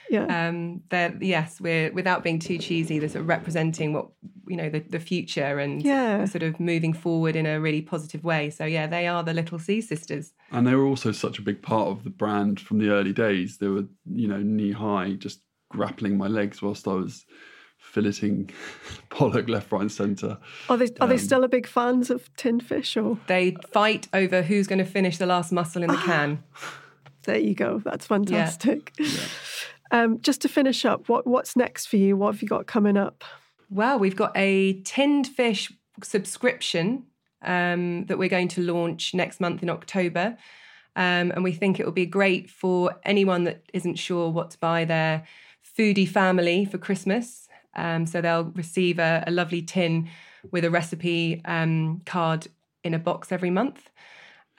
Yeah. 0.09 0.47
Um, 0.47 0.81
they're 0.89 1.15
yes, 1.21 1.59
we're 1.59 1.91
without 1.91 2.23
being 2.23 2.39
too 2.39 2.57
cheesy. 2.57 2.99
They're 2.99 3.09
sort 3.09 3.21
of 3.23 3.27
representing 3.27 3.93
what 3.93 4.07
you 4.47 4.55
know 4.55 4.69
the, 4.69 4.79
the 4.79 4.99
future 4.99 5.59
and 5.59 5.81
Yeah. 5.83 6.23
sort 6.25 6.43
of 6.43 6.59
moving 6.59 6.93
forward 6.93 7.35
in 7.35 7.45
a 7.45 7.59
really 7.59 7.81
positive 7.81 8.23
way. 8.23 8.49
So 8.49 8.63
yeah, 8.65 8.87
they 8.87 9.07
are 9.07 9.23
the 9.23 9.33
little 9.33 9.59
sea 9.59 9.81
sisters. 9.81 10.33
And 10.51 10.65
they 10.65 10.75
were 10.75 10.85
also 10.85 11.11
such 11.11 11.39
a 11.39 11.41
big 11.41 11.61
part 11.61 11.89
of 11.89 12.03
the 12.03 12.09
brand 12.09 12.59
from 12.59 12.79
the 12.79 12.89
early 12.89 13.11
days. 13.13 13.57
They 13.57 13.67
were, 13.67 13.85
you 14.09 14.27
know, 14.29 14.41
knee 14.41 14.71
high, 14.71 15.13
just 15.13 15.41
grappling 15.69 16.17
my 16.17 16.27
legs 16.27 16.61
whilst 16.61 16.87
I 16.87 16.93
was 16.93 17.25
filleting 17.93 18.51
pollock 19.09 19.49
left, 19.49 19.71
right, 19.71 19.81
and 19.81 19.91
centre. 19.91 20.37
Are 20.69 20.77
they 20.77 20.87
are 21.01 21.07
they 21.07 21.15
Um, 21.15 21.19
still 21.19 21.43
a 21.43 21.49
big 21.49 21.67
fans 21.67 22.09
of 22.09 22.33
tinned 22.37 22.63
fish 22.63 22.95
or 22.95 23.17
They 23.27 23.55
fight 23.73 24.07
over 24.13 24.41
who's 24.41 24.67
going 24.67 24.79
to 24.79 24.85
finish 24.85 25.17
the 25.17 25.25
last 25.25 25.51
mussel 25.51 25.83
in 25.83 25.89
the 25.89 25.97
can. 25.97 26.43
there 27.25 27.37
you 27.39 27.53
go. 27.55 27.79
That's 27.83 28.07
fantastic. 28.07 28.93
Um, 29.91 30.19
just 30.21 30.41
to 30.41 30.49
finish 30.49 30.85
up, 30.85 31.09
what 31.09 31.25
what's 31.25 31.55
next 31.55 31.87
for 31.87 31.97
you? 31.97 32.17
What 32.17 32.33
have 32.33 32.41
you 32.41 32.47
got 32.47 32.67
coming 32.67 32.97
up? 32.97 33.23
Well, 33.69 33.99
we've 33.99 34.15
got 34.15 34.31
a 34.35 34.81
tinned 34.81 35.27
fish 35.27 35.71
subscription 36.03 37.03
um, 37.41 38.05
that 38.05 38.17
we're 38.17 38.29
going 38.29 38.47
to 38.49 38.61
launch 38.61 39.13
next 39.13 39.39
month 39.39 39.63
in 39.63 39.69
October. 39.69 40.37
Um, 40.95 41.31
and 41.31 41.43
we 41.43 41.51
think 41.51 41.79
it 41.79 41.85
will 41.85 41.93
be 41.93 42.05
great 42.07 42.49
for 42.49 42.95
anyone 43.03 43.43
that 43.43 43.63
isn't 43.73 43.95
sure 43.95 44.29
what 44.29 44.51
to 44.51 44.57
buy 44.57 44.83
their 44.85 45.23
foodie 45.77 46.07
family 46.07 46.65
for 46.65 46.77
Christmas. 46.77 47.47
Um, 47.75 48.07
so 48.07 48.19
they'll 48.19 48.45
receive 48.55 48.97
a, 48.97 49.23
a 49.27 49.31
lovely 49.31 49.61
tin 49.61 50.09
with 50.49 50.65
a 50.65 50.71
recipe 50.71 51.41
um, 51.45 52.01
card 52.05 52.47
in 52.83 52.93
a 52.93 52.99
box 52.99 53.31
every 53.31 53.51
month. 53.51 53.89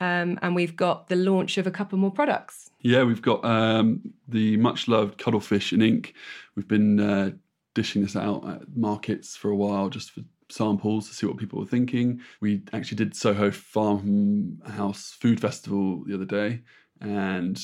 Um, 0.01 0.39
and 0.43 0.55
we've 0.55 0.77
got 0.77 1.09
the 1.09 1.17
launch 1.17 1.59
of 1.59 1.67
a 1.67 1.71
couple 1.71 1.99
more 1.99 2.13
products. 2.13 2.71
Yeah, 2.81 3.03
we've 3.03 3.23
got 3.23 3.45
um, 3.45 4.13
the 4.29 4.57
much 4.57 4.87
loved 4.87 5.19
cuttlefish 5.19 5.73
in 5.73 5.83
ink. 5.83 6.15
We've 6.55 6.69
been 6.69 7.01
uh, 7.01 7.31
dishing 7.75 8.03
this 8.03 8.17
out 8.17 8.49
at 8.49 8.77
markets 8.77 9.37
for 9.37 9.51
a 9.51 9.57
while 9.57 9.89
just 9.89 10.13
for 10.13 10.21
samples 10.51 11.09
to 11.09 11.15
see 11.15 11.27
what 11.27 11.37
people 11.37 11.59
were 11.59 11.67
thinking. 11.67 12.21
We 12.41 12.63
actually 12.73 12.97
did 12.97 13.15
Soho 13.17 13.51
Farmhouse 13.51 15.17
Food 15.21 15.41
Festival 15.41 16.05
the 16.07 16.15
other 16.15 16.25
day 16.25 16.63
and 17.01 17.61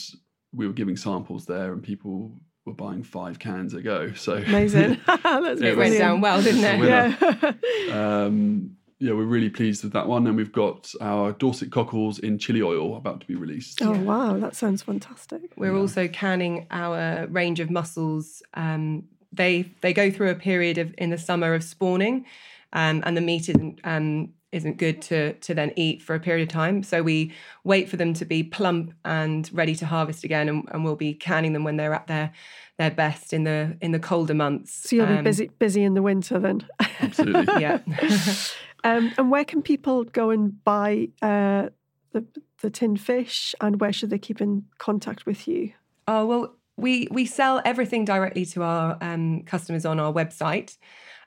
we 0.53 0.67
were 0.67 0.73
giving 0.73 0.97
samples 0.97 1.47
there 1.47 1.73
and 1.73 1.83
people 1.83 2.33
were 2.65 2.75
buying 2.75 3.03
five 3.03 3.39
cans 3.39 3.75
a 3.75 3.83
go. 3.83 4.13
So 4.13 4.35
Amazing. 4.35 5.01
That's 5.07 5.61
It 5.61 5.77
went 5.77 5.99
down 5.99 6.21
well, 6.21 6.43
didn't 6.43 6.65
it? 6.65 7.59
Yeah. 7.89 8.25
um, 8.25 8.77
yeah, 8.99 9.13
we're 9.13 9.25
really 9.25 9.51
pleased 9.51 9.83
with 9.85 9.93
that 9.93 10.07
one. 10.09 10.27
And 10.27 10.37
we've 10.37 10.53
got 10.53 10.91
our 11.01 11.33
Dorset 11.33 11.71
cockles 11.71 12.19
in 12.19 12.39
chili 12.39 12.63
oil 12.63 12.97
about 12.97 13.21
to 13.21 13.27
be 13.27 13.35
released. 13.35 13.83
oh 13.83 13.99
wow, 13.99 14.39
that 14.39 14.55
sounds 14.57 14.83
fantastic. 14.83 15.43
We're 15.57 15.77
also 15.77 16.09
canning 16.09 16.67
our 16.71 17.27
range 17.27 17.61
of 17.61 17.71
mussels. 17.71 18.43
Um, 18.55 19.05
they 19.33 19.71
they 19.81 19.93
go 19.93 20.11
through 20.11 20.31
a 20.31 20.35
period 20.37 20.79
of 20.79 20.95
in 20.99 21.11
the 21.11 21.19
summer 21.19 21.55
of 21.55 21.65
spawning, 21.65 22.25
um, 22.73 23.03
and 23.05 23.17
the 23.17 23.21
meat 23.21 23.49
isn't 23.49 23.81
um, 23.85 24.33
isn't 24.53 24.77
good 24.79 25.03
to 25.03 25.33
to 25.35 25.55
then 25.55 25.73
eat 25.77 26.01
for 26.03 26.15
a 26.15 26.21
period 26.21 26.49
of 26.49 26.53
time. 26.53 26.85
So 26.85 27.03
we 27.03 27.33
wait 27.65 27.89
for 27.89 27.97
them 27.97 28.15
to 28.15 28.25
be 28.25 28.45
plump 28.45 28.93
and 29.05 29.51
ready 29.53 29.75
to 29.75 29.87
harvest 29.87 30.23
again, 30.23 30.49
and, 30.49 30.69
and 30.71 30.85
we'll 30.85 30.95
be 30.95 31.15
canning 31.15 31.53
them 31.53 31.65
when 31.65 31.77
they're 31.77 31.95
at 31.95 32.07
their 32.07 32.33
their 32.79 32.93
best 32.93 33.33
in 33.33 33.43
the 33.43 33.77
in 33.81 33.91
the 33.91 33.99
colder 33.99 34.35
months. 34.35 34.89
So 34.89 34.97
you'll 34.97 35.07
be 35.07 35.15
Um, 35.19 35.25
busy 35.25 35.51
busy 35.59 35.83
in 35.83 35.95
the 35.95 36.03
winter 36.03 36.39
then. 36.39 36.65
Absolutely. 37.01 37.55
Yeah. 37.61 37.81
Um, 38.85 39.13
and 39.17 39.31
where 39.31 39.45
can 39.45 39.63
people 39.63 40.05
go 40.05 40.31
and 40.31 40.63
buy 40.63 41.09
uh, 41.23 41.71
the 42.13 42.25
the 42.61 42.71
tinned 42.71 43.01
fish, 43.01 43.55
and 43.61 43.81
where 43.81 43.93
should 43.93 44.11
they 44.11 44.19
keep 44.19 44.41
in 44.41 44.67
contact 44.79 45.27
with 45.27 45.49
you? 45.49 45.73
Oh 46.07 46.27
well, 46.27 46.55
we 46.77 47.09
we 47.11 47.27
sell 47.27 47.63
everything 47.65 48.05
directly 48.05 48.45
to 48.47 48.63
our 48.63 48.99
um, 49.01 49.43
customers 49.45 49.85
on 49.87 49.99
our 49.99 50.13
website, 50.13 50.77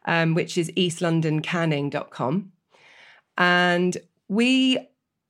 um, 0.05 0.35
which 0.35 0.57
is 0.57 0.71
eastlondoncanning.com, 0.71 2.51
and 3.37 3.97
we 4.27 4.77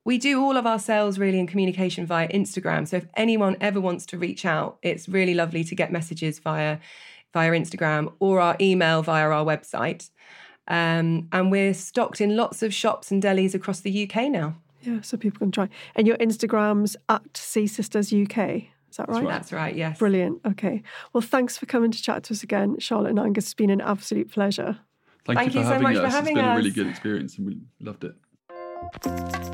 we 0.04 0.18
do 0.18 0.42
all 0.42 0.56
of 0.56 0.66
our 0.66 0.80
sales 0.80 1.20
really 1.20 1.40
in 1.40 1.48
communication 1.48 2.06
via 2.06 2.28
Instagram. 2.30 2.88
So 2.88 2.98
if 2.98 3.08
anyone 3.16 3.58
ever 3.60 3.82
wants 3.82 4.06
to 4.08 4.18
reach 4.18 4.46
out, 4.46 4.80
it's 4.82 5.10
really 5.10 5.34
lovely 5.34 5.64
to 5.66 5.76
get 5.76 5.92
messages 5.92 6.40
via 6.40 6.80
via 7.34 7.52
Instagram 7.52 8.14
or 8.20 8.40
our 8.40 8.56
email 8.60 9.02
via 9.02 9.30
our 9.30 9.46
website. 9.46 10.10
Um, 10.68 11.28
and 11.32 11.52
we're 11.52 11.74
stocked 11.74 12.22
in 12.22 12.36
lots 12.36 12.62
of 12.62 12.74
shops 12.74 13.12
and 13.12 13.22
delis 13.22 13.54
across 13.54 13.80
the 13.82 14.10
UK 14.10 14.30
now. 14.30 14.56
Yeah, 14.82 15.02
so 15.02 15.18
people 15.18 15.40
can 15.40 15.52
try. 15.52 15.70
And 15.96 16.08
your 16.08 16.18
Instagram's 16.18 16.96
at 17.10 17.36
Sea 17.36 17.68
Sisters 17.68 18.14
UK. 18.14 18.64
Is 18.90 18.98
that 18.98 19.10
right? 19.10 19.28
That's 19.28 19.52
right. 19.52 19.76
Yes. 19.76 20.00
Brilliant. 20.00 20.42
Okay. 20.46 20.82
Well, 21.14 21.22
thanks 21.22 21.58
for 21.58 21.66
coming 21.66 21.92
to 21.92 22.02
chat 22.02 22.24
to 22.24 22.34
us 22.34 22.44
again, 22.44 22.78
Charlotte 22.80 23.10
and 23.10 23.20
Angus. 23.20 23.46
It's 23.46 23.54
been 23.54 23.70
an 23.70 23.82
absolute 23.82 24.32
pleasure. 24.32 24.78
Thank, 25.26 25.40
Thank 25.40 25.56
you 25.56 25.62
you 25.62 25.68
so 25.68 25.80
much 25.80 25.98
us. 25.98 26.02
for 26.04 26.10
having 26.10 26.38
us. 26.38 26.42
it's 26.42 26.46
been 26.46 26.52
a 26.52 26.56
really 26.56 26.72
good 26.72 26.88
experience 26.88 27.38
and 27.38 27.48
we 27.48 27.60
loved 27.82 28.06
it. 28.06 28.16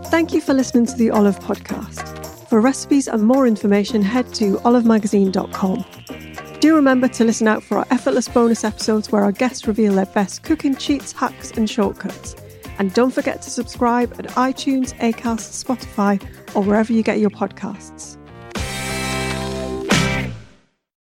Thank 0.09 0.33
you 0.33 0.41
for 0.41 0.53
listening 0.53 0.85
to 0.85 0.95
the 0.95 1.09
Olive 1.09 1.39
Podcast. 1.39 2.47
For 2.47 2.61
recipes 2.61 3.07
and 3.07 3.23
more 3.23 3.47
information, 3.47 4.03
head 4.03 4.31
to 4.35 4.57
olivemagazine.com. 4.57 6.32
Do 6.63 6.77
remember 6.77 7.09
to 7.09 7.25
listen 7.25 7.49
out 7.49 7.61
for 7.61 7.79
our 7.79 7.87
effortless 7.91 8.29
bonus 8.29 8.63
episodes 8.63 9.11
where 9.11 9.21
our 9.21 9.33
guests 9.33 9.67
reveal 9.67 9.95
their 9.95 10.05
best 10.05 10.43
cooking 10.43 10.77
cheats, 10.77 11.11
hacks, 11.11 11.51
and 11.51 11.69
shortcuts. 11.69 12.37
And 12.79 12.93
don't 12.93 13.11
forget 13.11 13.41
to 13.41 13.49
subscribe 13.49 14.13
at 14.17 14.27
iTunes, 14.27 14.97
Acast, 14.99 15.61
Spotify, 15.61 16.25
or 16.55 16.63
wherever 16.63 16.93
you 16.93 17.03
get 17.03 17.19
your 17.19 17.31
podcasts. 17.31 18.17